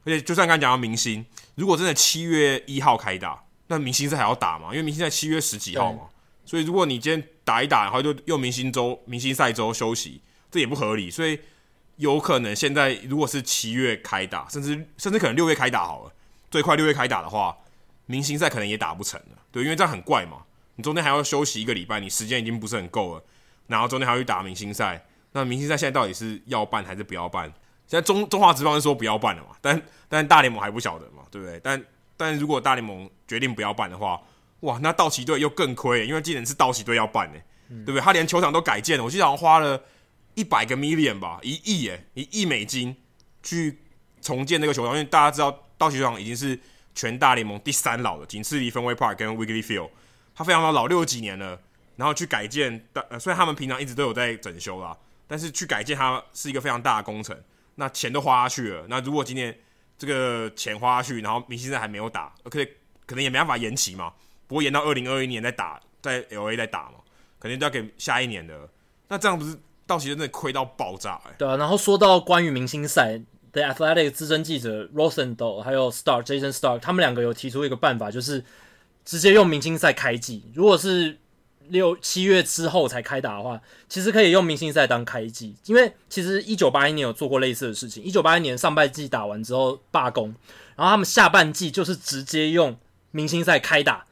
[0.05, 1.25] 而且，就算刚刚讲到明星，
[1.55, 4.69] 如果真的七月一号开打，那明星赛还要打吗？
[4.71, 6.09] 因为明星赛七月十几号嘛，
[6.47, 11.11] 所以如果你今天打一打，然后就又明星周、明星赛周休息，这也不合理。
[11.11, 11.39] 所以
[11.99, 16.13] 有可能现在如果是七月开打，甚至甚至可能六月开打好了，
[16.51, 17.57] 最快六月开打的话，
[18.07, 19.39] 明星赛可能也打不成了。
[19.53, 20.39] 对，因为这样很怪嘛，
[20.77, 23.23] 你中间还要休息一个礼拜，你时间已经不是很够了，
[23.67, 27.53] 然后中间还要去打明星赛，那明星赛现在到底是要办还是不要办？
[27.87, 31.59] 现在中中华职棒是说不要办了嘛，但但大联盟还不晓得嘛，对不对？
[31.63, 31.85] 但
[32.17, 34.21] 但如果大联盟决定不要办的话，
[34.61, 37.39] 哇，那道奇队又更亏，因为今年是道奇队要办呢，
[37.69, 38.01] 对不对？
[38.01, 39.81] 他连球场都改建了，我记得好像花了
[40.39, 42.95] 一百个 million 吧，一亿诶，一亿美金
[43.43, 43.77] 去
[44.23, 46.57] 重建那个球场，因为大家知道道奇球场已经是
[46.95, 49.91] 全大联盟第三老的，仅次于 Fenway Park 跟 Wrigley Field，
[50.37, 51.61] 它非常老，老六几年了，
[51.97, 57.37] 然后去改建，呃，虽然他们平常一直都有在整修啦，但是去改建它是一个非常大的工程。
[57.75, 59.57] 那钱都花下去了，那如果今天
[59.99, 62.65] 这个钱花下去，然后明星赛还没有打，可
[63.07, 64.13] 可能也没办法延期嘛，
[64.47, 66.99] 不会延到二零二一年再打，在 LA 再打嘛，
[67.41, 68.69] 肯定都要给下一年的。
[69.09, 69.59] 那这样不是
[69.89, 71.35] 道奇真的亏到爆炸哎、欸？
[71.37, 73.21] 对啊，然后说到关于明星赛
[73.51, 78.45] 的 Athletic 资深记者 Rosenthal 还有 Star Jason Star，他们两个有提出一个办法，就是
[79.05, 81.19] 直接用明星赛开季，如果是。
[81.71, 83.61] 六七月之后才开打的话，
[83.91, 88.03] 其实可以用明星赛当开季，因为其实一九八一年有做过类似的事情。
[88.03, 90.35] 一九八一年上半季打完之后罢工，
[90.77, 92.75] 然后他们下半季就是直接用
[93.11, 94.07] 明星赛开打，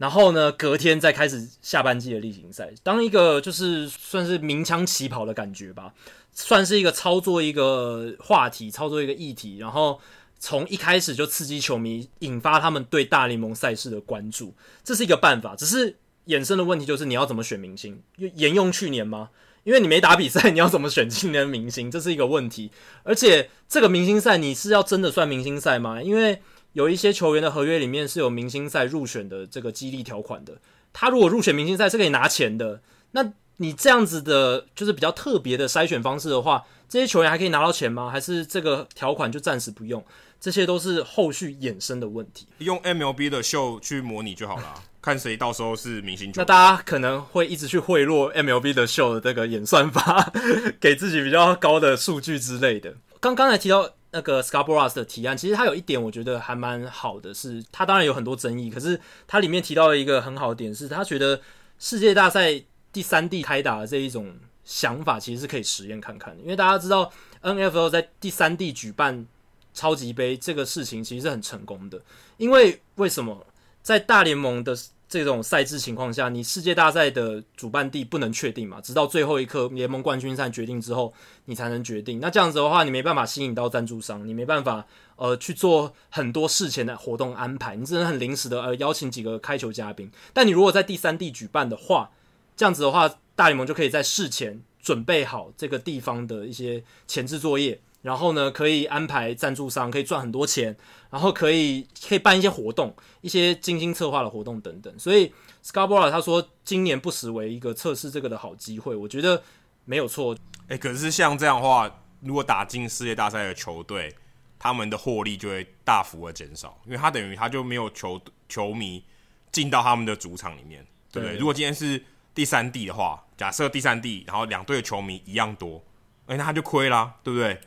[0.00, 5.92] 然后呢隔天再开始下半季的例行赛，当一个就是算是鸣枪起跑的感觉吧，
[6.32, 10.00] 算是一个操作一个话题，操作一个议题，然后
[10.38, 15.98] 从一开始就刺激球迷，引发他们对大联盟赛事的关注，这是一个办法，只是。
[16.26, 18.00] 衍生的问题就是你要怎么选明星？
[18.16, 19.30] 沿用去年吗？
[19.64, 21.90] 因为你没打比赛，你要怎么选今年的明星？
[21.90, 22.70] 这是一个问题。
[23.02, 26.00] 而且这个明星赛你是要真的算明星赛吗？
[26.00, 26.40] 因为
[26.72, 30.54] 有一些球员的合约里面是有明星赛入选的这个激励条款的。
[30.92, 38.10] 他如果入选明星赛是可以拿钱的，那你这样子的，就是比较特别的筛选方式的话，这些球员还可以拿到钱吗？
[38.10, 40.04] 还是这个条款就暂时不用？
[40.40, 42.46] 这些都是后续衍生的问题。
[42.58, 46.40] 用 MLB 的秀去模拟就好了， 看谁到时候是明星球。
[46.40, 50.32] 那大家可能会一直去贿赂 MLB 的秀的这个演算法，
[50.80, 52.94] 给自己比较高的数据之类的。
[53.20, 61.40] 刚刚才提到那个 Scarborough 的提案，其实它有一点我觉得还蛮好的是，是它当然有很多争议，可是它里面提到了一个很好的点，是他觉得
[61.78, 64.34] 世界大赛第三地开打的这一种
[64.64, 66.42] 想法，其实是可以实验看看的。
[66.42, 69.26] 因为大家知道 NFL 在第三地举办。
[69.72, 72.02] 超级杯这个事情其实是很成功的，
[72.38, 73.46] 因为为什么
[73.80, 74.76] 在大联盟的
[75.10, 78.80] 这种赛制情况下，你世界大赛的主办地不能确定嘛？
[78.80, 81.12] 直到最后一刻联盟冠军赛决定之后，
[81.46, 82.20] 你才能决定。
[82.20, 84.86] 那这样子的话，你没办法吸引到赞助商，你没办法
[85.16, 90.08] 呃去做很多事前的活动安排，你只能很临时的呃邀请几个开球嘉宾。
[90.32, 92.12] 但你如果在第三地举办的话，
[92.56, 97.80] 这样子的话，大联盟就可以在事前准备好这个地方的一些前置作业。
[98.02, 100.76] 然后呢，可以安排赞助商，可以赚很多钱，
[101.10, 104.98] 然后可以可以办一些活动，一些精心策划的活动等等。
[104.98, 105.32] 所以
[105.62, 109.42] Scarborough 他说，今年不失为一个测试这个的好机会，我觉得
[109.84, 110.36] 没有错。
[110.68, 114.14] 哎，可是像这样的话，如果打进世界大赛的球队，
[114.58, 119.04] 他们的获利就会大幅的减少，因为他等于他就没有球球迷
[119.52, 121.34] 进到他们的主场里面，对不对？
[121.36, 121.38] 对。
[121.38, 122.02] 如果今天是
[122.34, 125.82] 第三地的话，假设第三地，然后两队的球迷一样多，
[126.26, 127.60] 哎，那他就亏啦，对不对？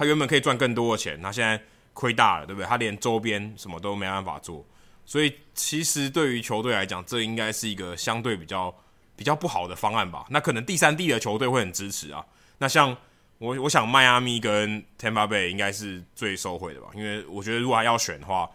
[0.00, 2.66] 他原本可以赚更多的钱，他现在亏大了，对不对？
[2.66, 4.66] 他连周边什么都没办法做，
[5.04, 8.74] 所以其实对于球队来讲，这应该是一个相对比较
[9.14, 10.24] 比较不好的方案吧。
[10.30, 12.24] 那可能第三地的球队会很支持啊。
[12.56, 12.96] 那像
[13.36, 18.48] 我，我想迈阿密跟 Tampa Bay 应该是最受惠的吧，因为我觉得如果还要选的话，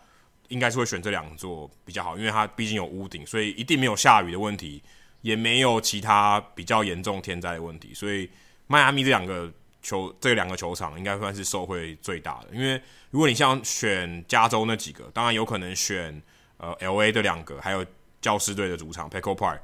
[0.47, 4.81] 应该是会选这两座比较好，因为它毕竟有屋顶，所以一定没有下雨的问题，
[5.21, 8.27] 也没有其他比较严重天灾的问题，所以
[8.65, 9.53] 迈阿密这两个。
[9.85, 12.81] 球这两个球场应该算是受惠最大的，因为
[13.11, 16.19] 如果你像选加州那几个，当然有可能选
[16.57, 17.85] 呃 LA 的两个，还有
[18.19, 19.59] 教师队的主场 Petco Park，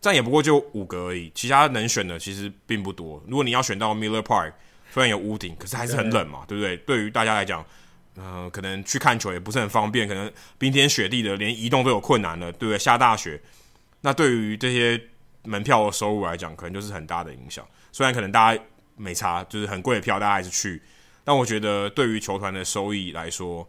[0.00, 3.22] 这样也不过就五个而已，其他能选的其实并不多。
[3.28, 4.54] 如果你要选到 Miller Park，
[4.90, 6.76] 虽然有屋顶，可是还是很冷嘛，对，对不对？
[6.96, 7.62] 对于大家来讲，
[8.16, 12.78] 呃，可能去看球也不是很方便，可能冰天雪地的，连移动都有困难了，对不对？
[12.78, 13.38] 下大雪，
[14.00, 14.98] 那对于这些
[15.44, 17.62] 门票的收入来讲，可能就是很大的影响。
[17.92, 18.62] 虽然可能大家。
[18.96, 20.82] 没差，就是很贵的票，大家还是去。
[21.24, 23.68] 但我觉得，对于球团的收益来说，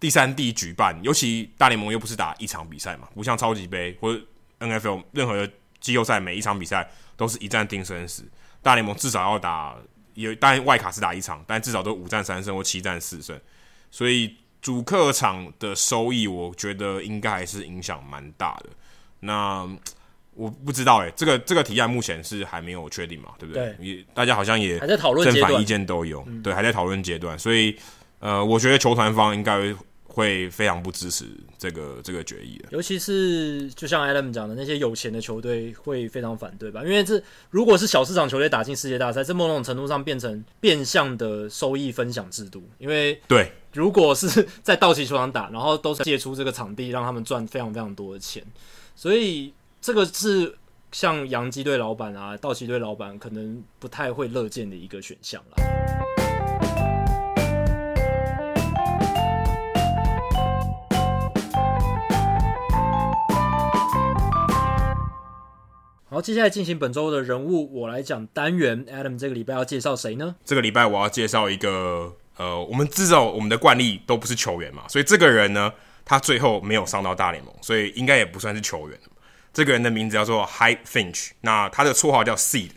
[0.00, 4.20] 第三地举办，尤其大联盟又不是打一场比赛嘛，不像超级杯或者
[4.58, 8.24] NFL 任何的季后赛，每一场比赛都是一战定生死。
[8.60, 9.76] 大联盟至少要打，
[10.14, 13.40] 有当然外卡是打一场，但至少都五战三胜或七战四胜。
[13.90, 18.70] 所以主客场的收益，我觉得应该还是影响蛮大的。
[19.20, 19.68] 那。
[20.34, 23.76] 我不知道哎、欸，这个这个提案目前是还没有确定嘛，对不对？
[23.78, 27.38] 也大家好像也还在讨论，正反意见都有，对，还在讨论阶段。
[27.38, 27.76] 所以
[28.18, 29.74] 呃，我觉得球团方应该
[30.04, 31.26] 会非常不支持
[31.58, 32.68] 这个这个决议的。
[32.70, 36.82] 尤其是就像 Adam 讲的，那些有钱的球队会非常反对吧？
[36.82, 42.62] 因为这如果是小市场球队打进世界大赛，这某种程度上变成变相的收益分享制度。
[42.78, 48.42] 因为对，如果是在道奇球场打，然后都是借出这个场地让他们赚非常非常多的钱，
[48.96, 49.52] 所以。
[49.82, 50.56] 这个是
[50.92, 55.56] 像洋基队老板啊、道奇队老板可能不太会乐见的一个选项啦。
[66.08, 68.86] 好，接下来进行本周的人物我来讲单元。
[68.86, 70.36] Adam 这个礼拜要介绍谁呢？
[70.44, 75.72] 这个礼拜我要介绍一个呃，我们知道我们的惯例都不是球员嘛，所以这个人呢，
[76.04, 78.96] 他最后没有上到大联盟，所以应该也不算是球员。
[79.52, 82.70] 这个人的名字叫做 Hyde Finch，那他的绰号叫 Sid，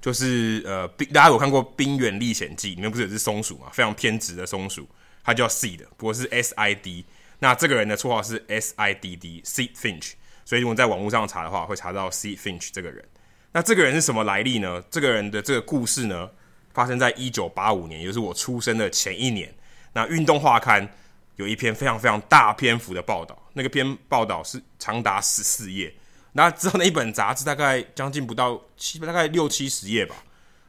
[0.00, 4.88] 就是呃，大家有看过《冰原历险记》里面不是有只松鼠嘛，非常偏执的松鼠，
[5.22, 7.04] 它叫 Sid，不过是 S I D。
[7.38, 10.12] 那这个人的绰号是 S I D D，Sid Finch。
[10.44, 13.04] 所以如果在网络上查的话，会查到 Sid Finch 这个人。
[13.52, 14.82] 那这个人是什么来历呢？
[14.90, 16.30] 这个人的这个故事呢，
[16.72, 19.54] 发生在一九八五年，也就是我出生的前一年。
[19.92, 20.86] 那《运动画刊》
[21.36, 25.92] 有一篇非常非常大篇幅的报道，那个篇报道是长达十四页。
[26.32, 30.16] 那之后那一本杂志大概将近不到七，大概六七十页吧。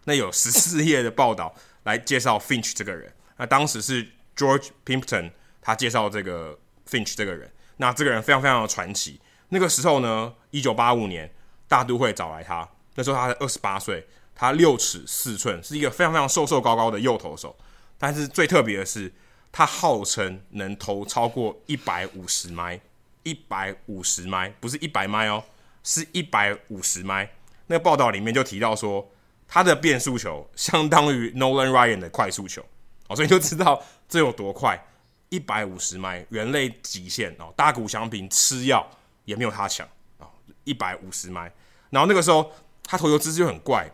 [0.06, 1.54] 那有十四页的报道
[1.84, 3.14] 来介绍 Finch 这个人。
[3.38, 4.06] 那当时是
[4.36, 6.60] George Pimpton 他介绍这个
[6.90, 7.52] Finch 这个人。
[7.78, 9.20] 那这个人非常非常的传奇。
[9.50, 11.32] 那个时候呢，一九八五年
[11.68, 14.06] 大都会找来他，那时候他才二十八岁，
[14.36, 17.56] 他六尺四寸，是一个非常非常瘦瘦高高的右投手。
[17.98, 19.12] 但是最特别的是，
[19.52, 22.80] 他号称能投超过一百五十迈，
[23.24, 25.44] 一百五十迈，不是一百迈哦。
[25.84, 27.30] 是一百五十迈，
[27.68, 29.12] 那个报道里面就提到说，
[29.48, 32.66] 他的变速球相当于 Nolan Ryan 的快速球
[33.08, 34.82] 哦，所以就知道这有多快，
[35.30, 38.90] 一百五十迈，人类极限哦，大谷翔平吃药
[39.26, 39.88] 也没有他强
[40.20, 40.28] 啊，
[40.64, 41.52] 一百五十迈。
[41.90, 42.52] 然后那个时候
[42.86, 43.88] 他投球姿势就很怪，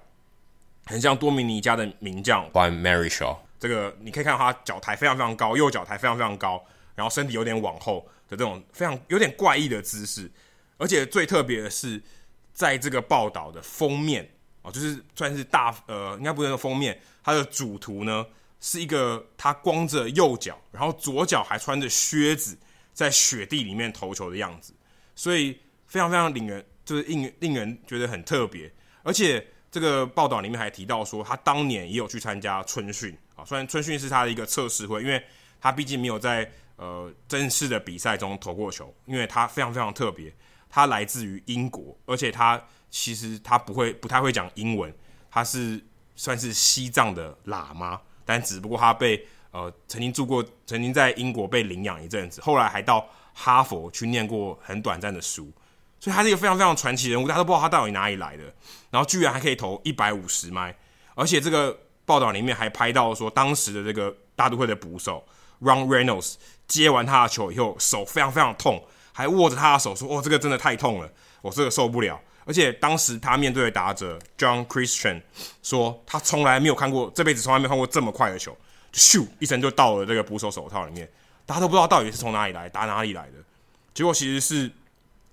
[0.85, 3.37] 很像多米尼加的名将 Juan Marichal。
[3.59, 6.63] 这个你可以看到他脚抬非常非常高，右脚抬非常非常高，
[6.95, 10.31] 然后身体有点往后的这种非常有点怪异的姿势。
[10.80, 12.01] 而且最特别的是，
[12.53, 14.27] 在这个报道的封面
[14.61, 18.25] 哦，就是算是大呃，应该不是封面，它的主图呢
[18.61, 22.57] 是一个他光着右脚，然后左脚还穿着靴子，
[22.93, 24.73] 在雪地里面投球的样子，
[25.15, 28.71] 所以非常非常令人就是令令人觉得很特别。
[29.03, 35.21] 而且这个报道里面还提到说，他当年也有去参加春训啊，虽然春训是他的一个测试会，因为
[35.59, 40.34] 他毕竟没有在呃正式的比赛中投过球，因为他非常非常特别。
[40.70, 42.61] 他来自于英国，而且他
[42.91, 44.93] 其实他不会不太会讲英文，
[45.32, 45.84] 他是
[46.15, 55.51] 算是西藏的喇嘛，但只不过他被呃曾经住过，曾经在英国被领养一阵子，后来还到哈佛去念过很短暂的书，
[55.99, 58.43] 所以他是一个非常非常传奇人物，大家都不知道他到底哪里来的，
[58.91, 60.76] 然后居然还可以投一百五十迈，
[61.15, 65.24] 而且这个报道里面还拍到说，当时的这个大都会的捕手
[65.61, 66.36] Ron Reynolds
[66.67, 68.84] 接完他的球以后，手非常非常痛。
[69.20, 71.11] 还握着他的手说：“哦，这个真的太痛了，
[71.41, 72.17] 我这个受不了。”
[72.47, 75.22] 而且当时他面对的打者 John Christian
[75.61, 78.55] 说：“他从来没有看过，这辈子从来没有看过这么快的球，
[78.93, 81.05] 咻一声就到了这个捕手手套里面。
[81.45, 83.34] 大家都不知道到底是从哪里来，打哪里来的。
[83.93, 84.72] 结果其实是，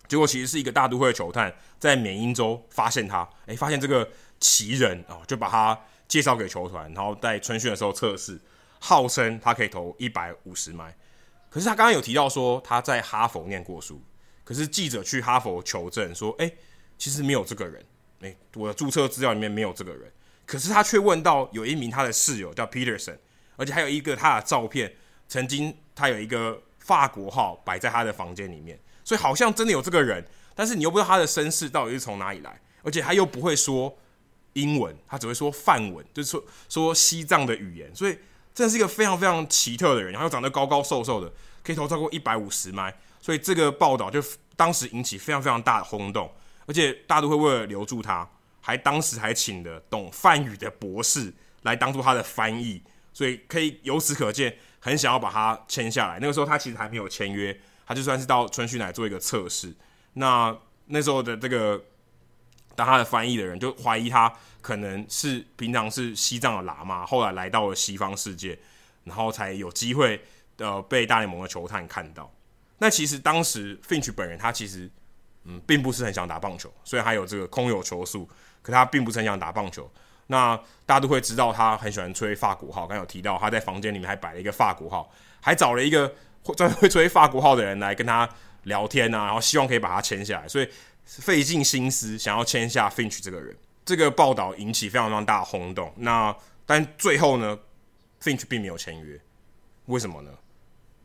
[0.09, 4.09] 结果其实是一个大都会的球探在缅因州发现他，哎，发现这个
[4.41, 5.79] 奇人啊，就把他
[6.09, 8.37] 介绍给球团，然后在春训的时候测试，
[8.81, 10.93] 号称他可以投一百五十迈。”
[11.57, 13.99] 可是他刚刚有提到说他在哈佛念过书，
[14.45, 16.53] 可是记者去哈佛求证说，哎、
[16.99, 17.83] 其实没有这个人，
[18.21, 20.13] 哎、我的注册资料里面没有这个人。
[20.45, 23.17] 可是他却问到有一名他的室友叫 Peterson，
[23.57, 24.95] 而且还有一个他的照片，
[25.29, 30.23] 曾经他有一个法国号摆在他的房间里面，所以好像真的有这个人，
[30.55, 33.97] 但是你又不知道他的身世到底是从哪里来，而且他又不会说
[34.53, 38.19] 英文，他只会说梵文，就是说说西藏的语言，所以。
[38.57, 41.31] 真的是一个非常非常奇特的人，然后长得高高瘦瘦的，
[41.63, 44.19] 可以投超过一百五十迈，所以这个报道就
[44.57, 46.33] 当时引起非常非常大的轰动，
[46.65, 48.27] 而且大都会为了留住他，
[48.63, 51.31] 还当时还请了懂梵语的博士
[51.65, 52.83] 来当做他的翻译，
[53.13, 56.19] 所以可以由此可见，很想要把他签下来。
[56.19, 57.55] 那个时候他其实还没有签约，
[57.87, 59.75] 他就算是到春训来做一个测试。
[60.15, 61.85] 那那时候的这个。
[62.77, 68.59] 当他的翻译的人就怀疑他可能是平常是西藏的喇嘛，后来来到了西方世界，
[69.05, 70.21] 然后才有机会
[70.59, 72.31] 呃被大联盟的球探看到。
[72.79, 74.91] 那其实当时 Finch 本人他其实
[75.45, 78.29] 嗯并不是很想打棒球，虽然他有这个空有球速，
[78.61, 79.91] 可他并不是很想打棒球。
[80.27, 85.11] 那大家都会知道他很喜欢吹法国号，刚刚有提到他在房间里面还摆了一个法国号，
[85.41, 86.13] 还找了一个
[86.57, 88.29] 专门会吹法国号的人来跟他
[88.65, 90.69] 聊天啊，然后希望可以把他签下来，所以。
[91.07, 95.93] 费尽心思想要签下 Finch 这个人，这个报道引起非常非常大的轰动。
[95.97, 96.37] 那
[96.67, 97.57] 但最后呢
[98.21, 99.19] ，Finch 并没有签约，
[99.87, 100.31] 为什么呢？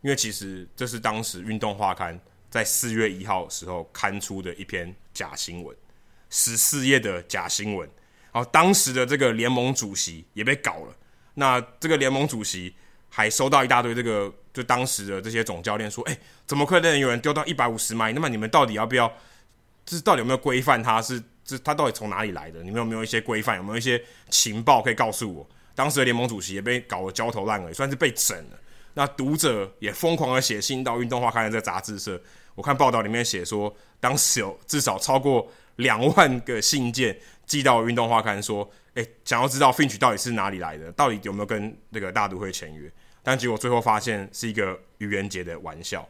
[0.01, 2.17] 因为其实这是当时《运动画刊》
[2.49, 5.77] 在四月一号时候刊出的一篇假新闻，
[6.31, 7.87] 十四页的假新闻。
[8.33, 10.95] 然后当时的这个联盟主席也被搞了。
[11.35, 12.73] 那这个联盟主席
[13.07, 16.17] 还收到一大堆这个，就当时的这些总教练说：“哎，
[16.47, 18.11] 怎么可能有人丢到一百五十迈？
[18.13, 19.13] 那么你们到底要不要？”
[19.85, 20.81] 这到底有没有规范？
[20.81, 22.61] 他是这他到底从哪里来的？
[22.63, 23.57] 你们有没有一些规范？
[23.57, 25.47] 有没有一些情报可以告诉我？
[25.73, 28.59] 当时的联盟主席也被搞得焦头烂额，算是被整了。
[28.93, 32.21] 那读者也疯狂的写信到《运动画刊》的这杂志社。
[32.55, 40.91] 我看报道里面写说，当时有至少超过两万个信件寄到《运动画刊》，说：“诶，想要知道 Finch 到底是哪里来的？
[40.91, 42.91] 到底有没有跟那个大都会签约？”
[43.23, 46.05] 但结果最后发现是一个愚人节的玩笑。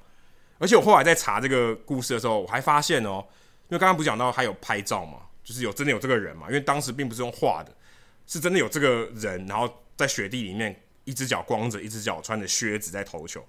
[0.58, 3.24] 而且我后来在查这个故事的时候，我还发现哦。
[3.72, 6.48] 因为刚刚不讲到还有拍照嘛，就是有真的有这个人嘛。
[6.48, 7.74] 因为当时并不是用画的，
[8.28, 13.48] 是真的有这个人，然后在雪地里面，一只脚光着，一只脚穿着靴子在投球，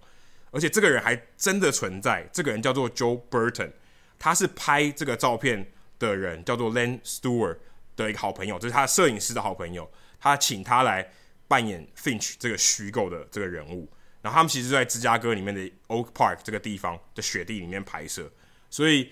[0.52, 2.24] 而且这个人还真的存在。
[2.32, 3.72] 这个人叫做 Joe Burton，
[4.16, 7.58] 他是拍这个照片的人，叫做 Len Stewart
[7.96, 9.90] 的一个好朋友，这是他摄影师的好朋友，
[10.20, 11.10] 他请他来
[11.48, 13.90] 扮演 Finch 这个虚构的这个人物。
[14.20, 18.30] 然后他们其实在芝加哥里面的 Oak Park 这个地方的雪地里面拍摄，
[18.70, 19.10] 所以。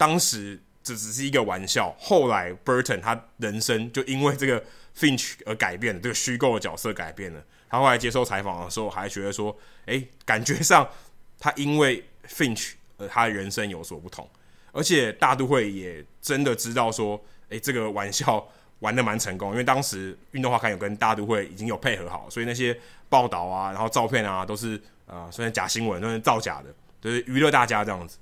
[0.00, 4.64] 当时这只是一个玩笑，后来 Burton 他人生就因为这个
[4.96, 7.44] Finch 而改变了，这个虚构的角色改变了。
[7.68, 9.54] 他后来接受采访的时候，还觉得说
[9.84, 10.88] ：“诶，感觉上
[11.38, 14.26] 他因为 Finch 而他的人生有所不同。”
[14.72, 18.48] 而且大都会也真的知道说：“哎，这个玩笑
[18.78, 22.74] 玩的蛮成功，因为当时运动画刊有跟大都会已经有配合好，所以那些
[23.10, 28.16] 报道啊，然后照片啊，都是啊、呃，虽然假新闻，都是造假的，就是娱乐大家这样子。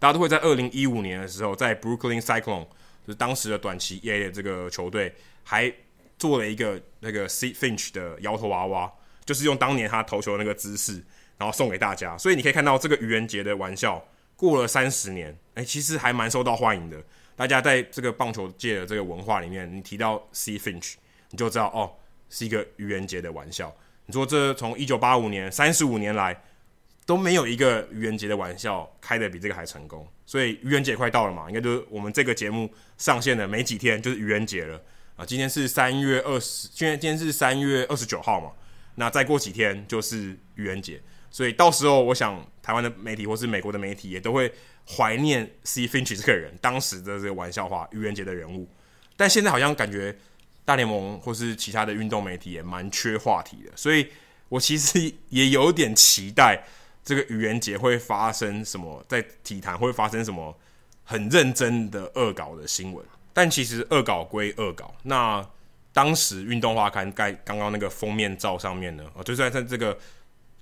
[0.00, 2.64] 大家都会在二零一五年的时候，在 Brooklyn Cyclone，
[3.06, 5.14] 就是当时的短期 EA 的这个球队，
[5.44, 5.70] 还
[6.18, 8.90] 做了一个那个 Sidd Finch 的摇头娃娃，
[9.26, 11.04] 就是用当年他投球的那个姿势，
[11.36, 12.16] 然后送给大家。
[12.16, 14.02] 所以你可以看到这个愚人节的玩笑，
[14.36, 16.96] 过了三十年，哎，其实还蛮受到欢迎的。
[17.36, 20.94] 大家在这个棒球界的这个文化里面，你提到 Sidd Finch，
[21.28, 21.92] 你就知道哦，
[22.30, 23.70] 是一个愚人节的玩笑。
[24.06, 26.42] 你说这从一九八五年三十五年来。
[27.10, 34.80] 都没有一个愚人节的玩笑开得比这个还成功，所以愚人节快到了嘛，应该就是我们这个节目上线的没几天就是愚人节了
[35.16, 35.26] 啊。
[35.26, 38.52] 今天是三月二十，今天今天是三月二十九号嘛，
[38.94, 44.52] 那再过几天就是愚人节，所以到时候我想台湾的媒体或是美国的媒体也都会
[44.86, 48.68] 怀念 Sidd Finch 这个人当时的这个玩笑话愚人节的人物，
[49.16, 50.16] 但现在好像感觉
[50.64, 54.06] 大联盟或是其他的运动媒体也蛮缺话题的，所以
[54.48, 56.62] 我其实也有点期待。
[57.02, 59.04] 这个愚人节会发生什么？
[59.08, 60.56] 在体坛会发生什么
[61.04, 63.04] 很认真的恶搞的新闻？
[63.32, 65.44] 但其实恶搞归恶搞，那
[65.92, 69.96] 当时运动画刊盖刚刚那个封面照上面呢，哦，就在在这个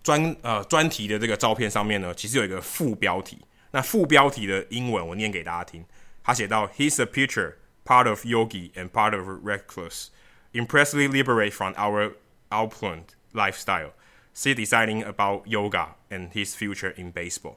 [0.02, 3.38] 专呃专题的这个照片上面呢，其实有一个副标题。
[3.70, 5.84] 那副标题的英文我念给大家听，
[6.22, 7.54] 他写到：He's a pitcher,
[7.84, 10.06] part of Yogi and part of Reckless,
[10.52, 12.12] impressively liberate from our
[12.50, 13.90] opulent lifestyle.
[14.38, 17.56] See deciding about yoga and his future in baseball。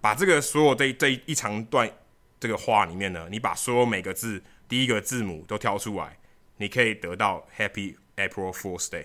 [0.00, 1.88] 把这个所有这这一长段
[2.40, 6.18] 这个话里面呢，你把所有每个字第一个字母都挑出来，
[6.56, 9.04] 你可以得到 Happy April Fool's Day，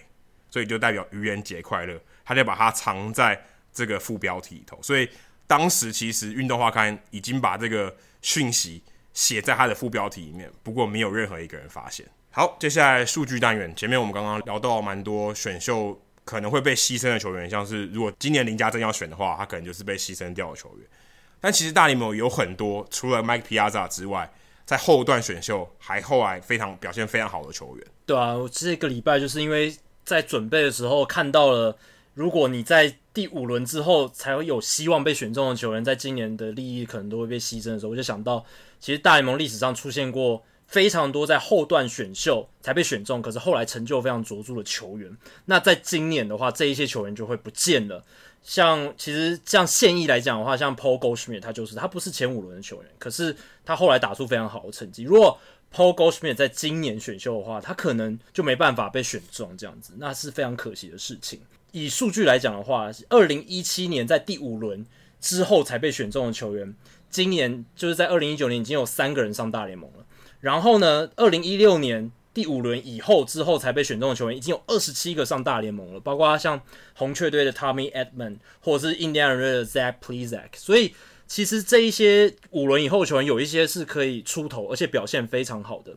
[0.50, 2.02] 所以就代表愚人节快乐。
[2.26, 3.40] 他就把它藏在
[3.72, 5.08] 这个副标题里头，所以
[5.46, 8.82] 当时其实运动画刊已经把这个讯息
[9.14, 12.08] 写在它的副标题里面，不过没有任何一个人发现。
[12.32, 16.02] 好，接下来数据单元，前面我们刚刚聊到蛮多选秀。
[16.26, 20.88] 可能会被牺牲的球员，像是如果今年林家正要选的话，他可能就是被牺牲掉的球员。
[21.42, 24.32] 但其实大联盟有很多除了 Mike Piazza 之外，
[24.66, 27.86] 在后段选秀还后来非常表现非常好的球员。
[28.06, 29.76] 对啊，我这个礼拜就是因为
[30.06, 31.78] 在准备的时候看到了，
[32.14, 38.46] 如果你在第五轮之后才会有希望被选中的球员，在今年的利益可能都会被牺牲的时候，我就想到，
[38.80, 40.42] 其实大联盟历史上出现过。
[40.74, 45.16] 非常多在后段选秀才被选中，可是后来成就非常卓著的球员。
[45.46, 48.04] 那在今年的话，这一些球员就会不见了。
[48.42, 55.04] 像其实像现役来讲的话，像 Paul Goldschmidt，他就是他不是前五轮的球员，可是他后来打出非常好的成绩。
[55.04, 55.40] 如果
[55.72, 61.40] Paul Goldschmidt 在今年选秀的话，他可能就没办法被选中，这样子那是非常可惜的事情。
[61.72, 64.84] 以数据来讲的话，二零一七年在第五轮
[65.22, 66.74] 之后才被选中的球员，
[67.12, 70.03] 今年就是在二零一九年已经有三个人上大联盟了。
[70.44, 76.60] 然后呢，二零一六年第五轮以后之后才被选中的球员已经有二十七个上大联盟了，包括像
[76.96, 80.50] 红雀队的 Tommy Edman，或者是印第安人队的 Zach Plesac。
[80.58, 80.94] 所以
[81.28, 85.96] 其实这一些五轮以后球员有一些是可以出头，而且表现非常好的。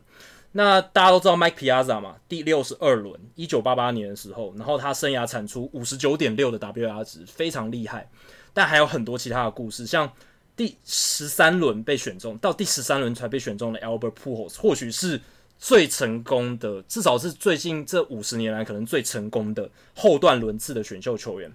[0.53, 8.09] 那大家都知道 Mike Piazza 嘛，第六十二轮，一九八八年的时候，然后他生涯产出五十九点六的 WR 值，非常厉害。
[8.53, 10.09] 但还有很多其他的故事，像。
[10.57, 15.21] 第十三轮被选中，到第十三轮才被选中的 Albert Pujols，或许是
[15.59, 21.49] 最成功的，至少是最近这五十年来可能最成功的后段轮次的选秀球员。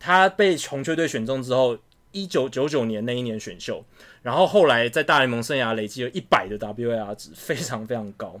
[0.00, 1.78] 他被红雀队选中之后，
[2.10, 3.84] 一九九九年那一年选秀，
[4.22, 8.40] 然后后来在大联盟生涯累积了一百的 WAR 值，非常非常高。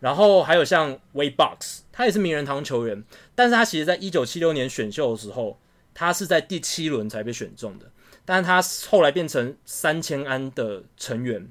[0.00, 3.04] 然后还有像 Wade Boggs，他也是名人堂球员，
[3.34, 5.58] 但是他其实在一九七六年选秀的时候，
[5.92, 7.91] 他是在第七轮才被选中的。
[8.24, 11.48] 但他后来变成三千安的成员，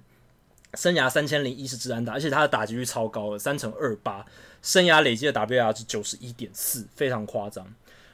[0.76, 4.26] 生涯三千零一十支安打，而且他的打击率超高了，三成二八，
[4.62, 7.68] 生涯累积的 WR 是九十一点四，非常夸张。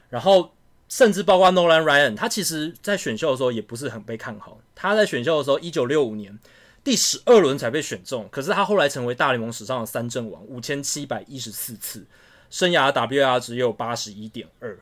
[0.10, 0.52] 然后
[0.90, 4.58] 甚至包括 Nolan Ryan，他其实在选秀的时候也不是很被看好。
[4.74, 6.40] 他在选秀的时候，一九六五年
[6.84, 12.06] 第十二轮才被选中，可是他后来成为大联盟史上的三振王，五千七百一十四次，
[12.50, 14.80] 生涯 WAR 只有八十一点二。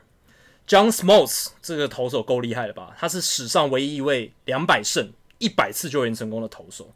[0.66, 2.94] John Smoltz 这个投手够厉害了吧？
[2.98, 6.92] 他是史上唯一一位两百胜、一百次救援成功的投手。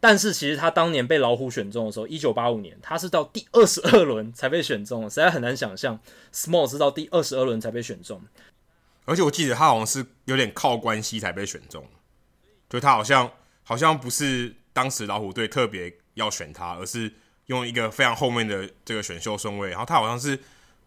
[0.00, 5.98] 但是其实他当年被老虎选中的时候，一九八五年，他是到第二十二轮才被选中，实在很难想象
[6.32, 8.22] Smoltz 是到第二十二轮才被选中。
[9.06, 11.84] 而且我记得他好像是有点靠关系才被选中，
[12.68, 13.32] 就他好像
[13.62, 17.10] 好像不是当时老虎队特别要选他，而是
[17.46, 20.38] 用一个非常后面的这个选秀顺位，然后他好像是。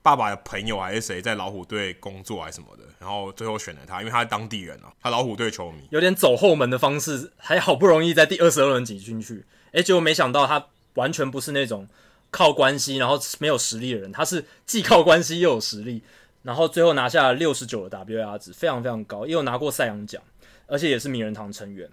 [0.03, 9.45] 爸爸的朋友还是谁在老虎队工作还是什么的，然后最后选了他，因为他是当地人啊，他老虎队球迷，有点走后门的方式，还好不容易在第二十二轮挤进去。
[9.73, 11.87] 诶，结果没想到他完全不是那种
[12.31, 16.01] 靠关系然后没有实力的人，他是既靠关系又有实力，
[16.43, 20.21] 然后最后拿下六十九的 W R 值，非常非常高，也有拿过赛扬奖，
[20.65, 21.87] 而且也是名人堂成员。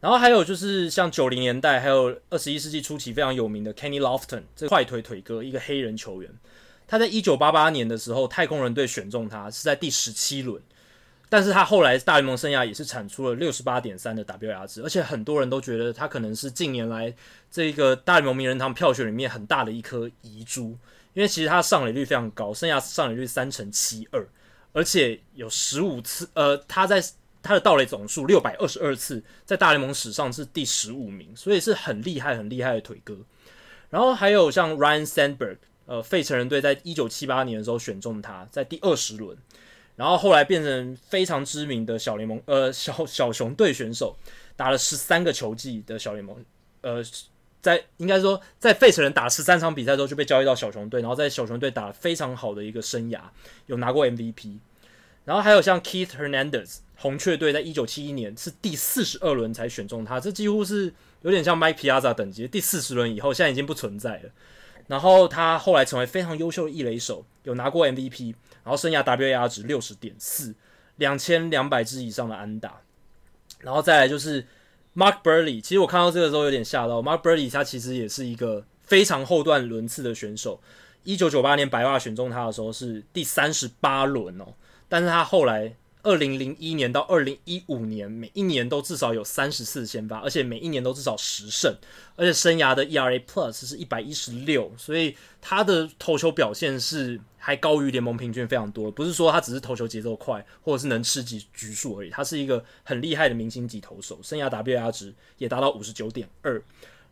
[0.00, 6.30] 然后还有就是像九零年代还有二十一世纪初期非常有名的 Kenny Lofton，这快腿腿哥，一个黑人球员。
[6.86, 10.62] 他在一九八八年的时候，太空人队选中他是在第十七轮，
[11.28, 17.14] 但是他后来大联盟生涯也是产出了六十八点三的 WAR 值，而且很多人都觉得他可能是近年来
[17.50, 20.76] 这个大联盟名人堂票选里面很大的一颗遗珠，
[21.12, 24.26] 因为其实他上垒率非常高，生涯上垒率三成七二，
[24.72, 27.02] 而且有十五次，呃，他在。
[27.46, 33.18] 他的盗垒总数六百二十二次，在大联盟史上是第十五名，所以是很厉害、很厉害的腿哥。
[33.90, 39.36] 然后还有像 Ryan Sandberg，呃，费城人队在一九七八年的时候选中他，在第二十轮，
[39.96, 44.16] 然后后来变成非常知名的小联盟，呃，小小熊队选手，
[44.56, 46.36] 打了十三个球季的小联盟，
[46.80, 47.02] 呃，
[47.60, 53.20] 在应该说在费城人打十三场比赛之后就被交易到小熊队，然后在小熊队打了非常好的一个生涯，
[53.66, 54.58] 有拿过 MVP。
[55.24, 56.78] 然后还有像 Keith Hernandez。
[56.96, 62.46] 红雀队在一九七一年是第四十二轮才选中他，这几乎是有点像 Mike Piazza 等级。
[62.46, 64.30] 第四十轮以后，现在已经不存在了。
[64.86, 70.54] 然后他后来成为非常优秀的一垒手，有拿过 MVP，然后生涯 WAR 值六十点四，
[70.96, 72.80] 两千两百支以上的安打。
[73.60, 74.46] 然后再来就是
[74.94, 77.02] Mark Burley，其实我看到这个时候有点吓到。
[77.02, 80.60] Mark Burley 他其实也是一个非常后段轮次的选手。
[81.02, 84.46] 一九九八年白袜选中他的时候是第三十八轮哦，
[84.88, 85.74] 但是他后来。
[86.04, 91.74] 二零零一年到二零一五年，每一年都至少有三十次先发，而且每一年都至少十胜，
[92.14, 98.90] 而且生涯的 ERA Plus 是一百一十六，所以他的投球表现是还高于联盟平均非常多。
[98.90, 106.62] 不是说他只是投球节奏快，或者是能吃几局数而已，他是一个很厉害的明星级投手，生涯 WAR 值也达到五十九点二。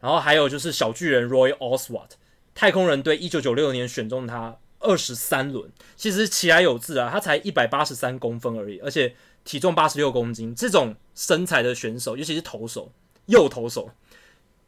[0.01, 2.11] 然后还有就是小巨人 Roy Oswalt，
[2.55, 4.59] 太空人队一九九六年选中他。
[4.83, 9.15] 二十三轮，其实其来有自啊，他才一百八十三公分而已，而且
[9.45, 12.93] 体重八十六公斤，这种身材的选手，尤其是投手，
[13.27, 13.91] 右投手，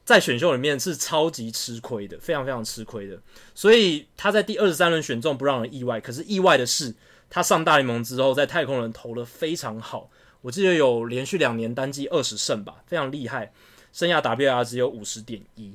[0.05, 3.19] 在选秀里面是超级吃亏的，非常非常吃亏的。
[3.55, 6.95] 所以他在第二十三轮选中不让人意外，可是意外的是，
[7.29, 10.11] 他上大联盟之后，在太空人投得非常好，
[10.43, 13.53] 我记得有连续两年单季二十胜吧，非常厉害，
[13.93, 15.73] 生涯 W.R 只有五十点一。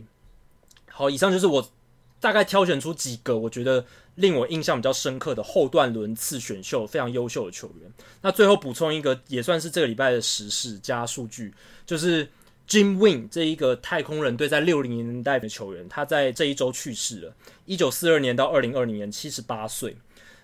[0.89, 1.69] 好，以上就是我。
[2.19, 3.85] 大概挑选出几个我觉得
[4.15, 7.91] 令我印象比较深刻的后段轮次选秀非常优秀的球员。
[8.21, 11.53] 那最后补充一个，也算是这个礼拜的时事加数据，
[11.85, 12.25] 就是
[12.67, 17.33] Jim Wing 这一个太空人队在六零年代的球员，他在这一周去世了，
[17.65, 19.97] 一九四二年到二零二零年，七十八岁。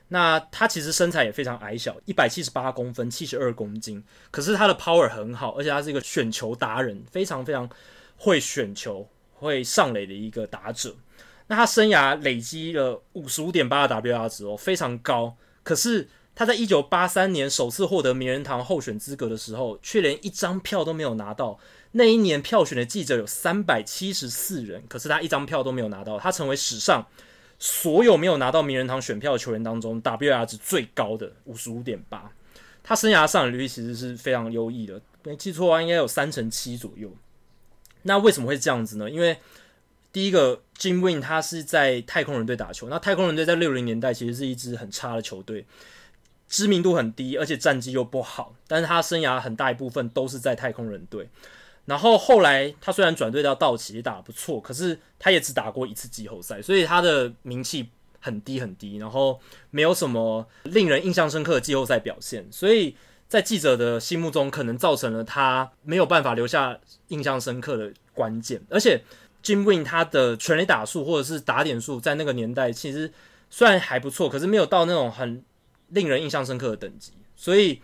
[0.07, 7.67] 那他其实身材也非常矮小，一百七十八公分，七十二公斤，可是他的 power 很好，而且他是一个选球达人，非常非常
[8.15, 10.95] 会选球、会上垒的一个打者。
[11.47, 15.35] 那他生涯累积了五十五点八的 WAR 值哦，非常高。
[15.63, 21.59] 可是他在一九八三年首次获得名人堂候选资格的时候，却连一张票都没有拿到。
[21.91, 26.19] 那一年票选的记者有三百七十四人，可是他一张票都没有拿到。
[26.19, 27.05] 他成为史上
[27.57, 32.29] 所有没有拿到名人堂选票的球员当中 WAR 值最高的五十五点八。
[32.83, 37.09] 他生涯上垒率其实是非常优异的，没记错的话，应该有三成七左右。
[38.03, 39.09] 那为什么会这样子呢？
[39.09, 39.37] 因为
[40.15, 42.87] 第一个，Jim Win 他是在太空人队打球。
[42.87, 45.65] 那太空人队在六零年代其实是一支很差的球队，
[46.47, 48.55] 知名度很低，而且战绩又不好。
[48.65, 51.27] 但是他生涯很大一部分都是在太空人队。
[51.83, 57.89] 然后后来他虽然转队到道奇也打得不错，可是他也只打过一次季后赛，所以他的名气
[58.21, 58.95] 很低很低。
[58.95, 59.37] 然后
[59.69, 62.95] 没有什么令人印象深刻的季后赛表现，所以
[63.27, 66.79] 在记者的心目中可能造成了他没有办法留下
[67.09, 69.03] 印象深刻的关键，而且。
[69.45, 73.13] Jim Win 他的全垒打数或者是打点数，在那个年代其实
[73.51, 75.43] 虽然还不错，可是没有到那种很
[75.89, 77.13] 令人印象深刻的等级。
[77.35, 77.79] 所以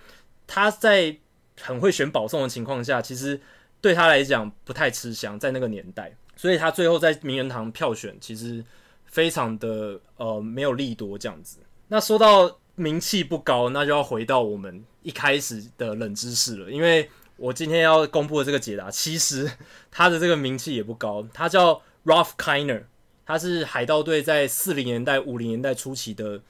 [0.47, 1.15] 他在
[1.61, 3.39] 很会选保送的情况下，其实
[3.79, 6.11] 对他来讲不太吃香，在那个年代。
[6.35, 8.65] 所以他最后在名人堂票选，其实
[9.05, 11.59] 非常的呃没有利多这样子。
[11.89, 17.07] 那说到名气不高，那就要回到我们一开始的冷知识了，因为。
[17.41, 19.51] 我今天要公布的这个解答，其实
[19.89, 21.27] 他的这个名气也不高。
[21.33, 22.83] 他叫 Ralph Kiner，
[23.25, 26.41] 他是海盗队在四零年代、五零年代初期的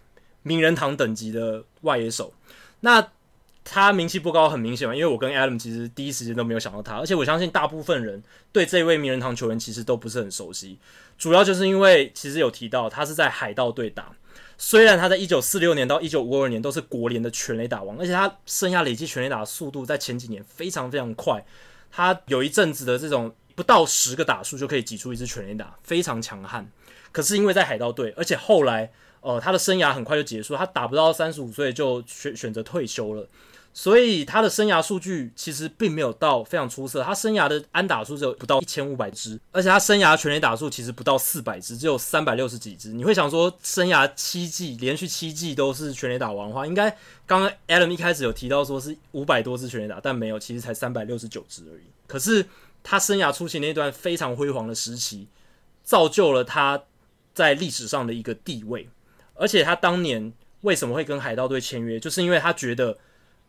[0.43, 2.33] 名人堂等级的外野手。
[2.81, 3.07] 那
[3.63, 10.77] 他名气不高，很明显嘛，因为我跟 Adam 其实第一时间都没有想到他，而且我相信大部分人对这位名人堂球员其实都不是很熟悉，
[11.17, 14.11] 主要就是因为其实有提到他是在海盗队打。
[14.63, 21.43] 虽然他在一九四六年到一九五二年都是国联的全垒打王，而且他生涯累计全垒打的速度在前几年非常非常快。
[21.89, 26.67] 他有一阵子的这种不不到十个打数就可以挤出一支全垒打，非常强悍。
[27.11, 33.27] 可是因为在海盗队，而且后来呃他的生涯很快就结束，他打不到三十五岁就选选择退休了。
[33.73, 42.89] 所以他的生涯数据其实并没有到非常出色，他生涯的安打数只有不到一千五百支，而且他生涯全垒打数其实不到四百支，只有三百六十几支。
[42.89, 46.89] 你会想说，生涯七季连续七季都是全垒打王的话，应该
[47.25, 51.83] 刚刚 Adam 一开始有提到说是五百多支全垒打，但没有，其实才三百六十九支而已。
[52.07, 52.45] 可是
[52.83, 55.29] 他生涯初期那段非常辉煌的时期，
[55.81, 56.83] 造就了他
[57.33, 58.89] 在历史上的一个地位。
[59.35, 62.97] 而且他当年为什么会跟海盗队签约，就是因为他觉得。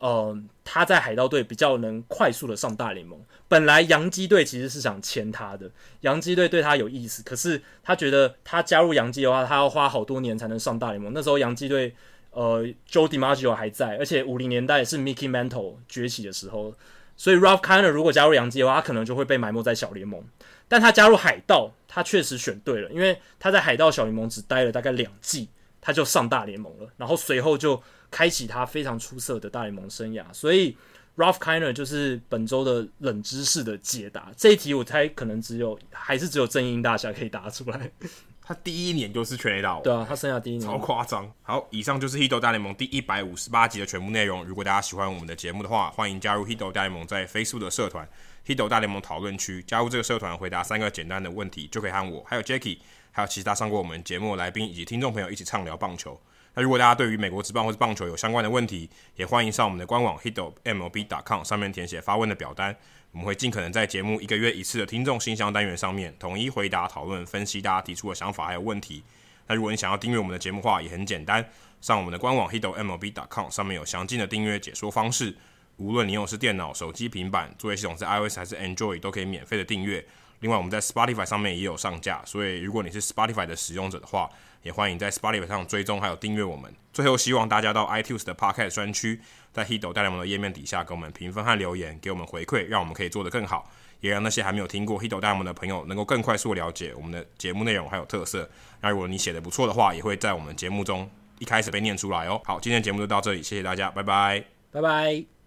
[0.02, 3.16] 呃，他在海盗队比较能快速的上大联盟。
[3.46, 5.70] 本来洋基队其实是想签他的，
[6.00, 11.12] 洋基队对他有意思，可是他觉得他加入洋基的话，他要花好多年才能上大联盟。
[11.14, 11.94] 那时候洋基队
[12.32, 16.74] 呃，Joe DiMaggio 还在，而且五零年代是 Mickey Mantle 崛起的时候，
[17.16, 20.24] 所以 Ralph Kiner 如果加入洋基的话，他可能就会被埋没在小联盟。
[20.66, 25.48] 但他加入海盗，他确实选对了，因为他在海盗小联盟只待了大概两季，
[25.82, 27.82] 他就上大联盟了，然后随后就。
[28.12, 30.76] 开启他非常出色的大联盟生涯，所以
[31.16, 34.30] Ralph Kiner 就是本周的冷知识的解答。
[34.36, 37.90] 这一题我猜可能只有还是只有正音大侠可以答出来。
[38.44, 41.32] 他第一年就是全垒打王，对啊，他生涯第一年超夸张。
[41.40, 44.44] 好，以上就是《Hito 大联盟》第一百五十八集的全部内容。
[44.44, 48.06] 如果大家喜欢我们的节目的话，欢迎加入《Hito 大联盟》在 Facebook 的社团
[48.54, 52.76] 《Hito 大联盟讨论区》，加入这个社团，回答三个简单的问题，就可以和我、还有 Jacky、
[53.12, 56.20] 还有其他上过我们节目的来宾以及听众朋友一起畅聊棒球。
[56.54, 62.76] 那如果大家对于美国职棒或者棒球有相关的问题，也欢迎上我们的官网 hitofmlb.com 上面填写发问的表单，
[63.12, 69.02] 我们会尽可能在节目一个月一次的听众信箱单元上面统一回答、讨论、分析大家提出的想法还有问题。
[69.46, 71.42] 那如果你想要订阅我们的节目的话，也很简单，
[71.80, 75.34] 上我们的官网 hitofmlb.com 上面有详尽的订阅解说方式，
[75.78, 80.04] 无论你用的是电脑、手机、平板，作业系统是 iOS 还是 Android，都可以免费的订阅。
[80.42, 84.28] 另外，我们在 Spotify 上面也有上架，所以如果你是 Spotify 的使用者的话，
[84.62, 86.72] 也欢迎在 Spotify 上追踪还有订阅我们。
[86.92, 89.20] 最后，希望大家到 iTunes 的 Podcast 专区，
[89.52, 93.70] 在 Hido 大联盟的页面底下给我们评分和留言，给我们回馈，让我们可以做得更好，
[94.00, 98.50] 也让那些还没有听过 Hido 大联盟的朋友能够更快速了解我们的节目内容还有特色。
[98.80, 101.08] 那如果你写的不错的话，也会在我们节目中
[101.38, 102.40] 一开始被念出来哦。
[102.44, 105.41] 好，今天节目就到这里，谢谢大家，拜拜，拜拜。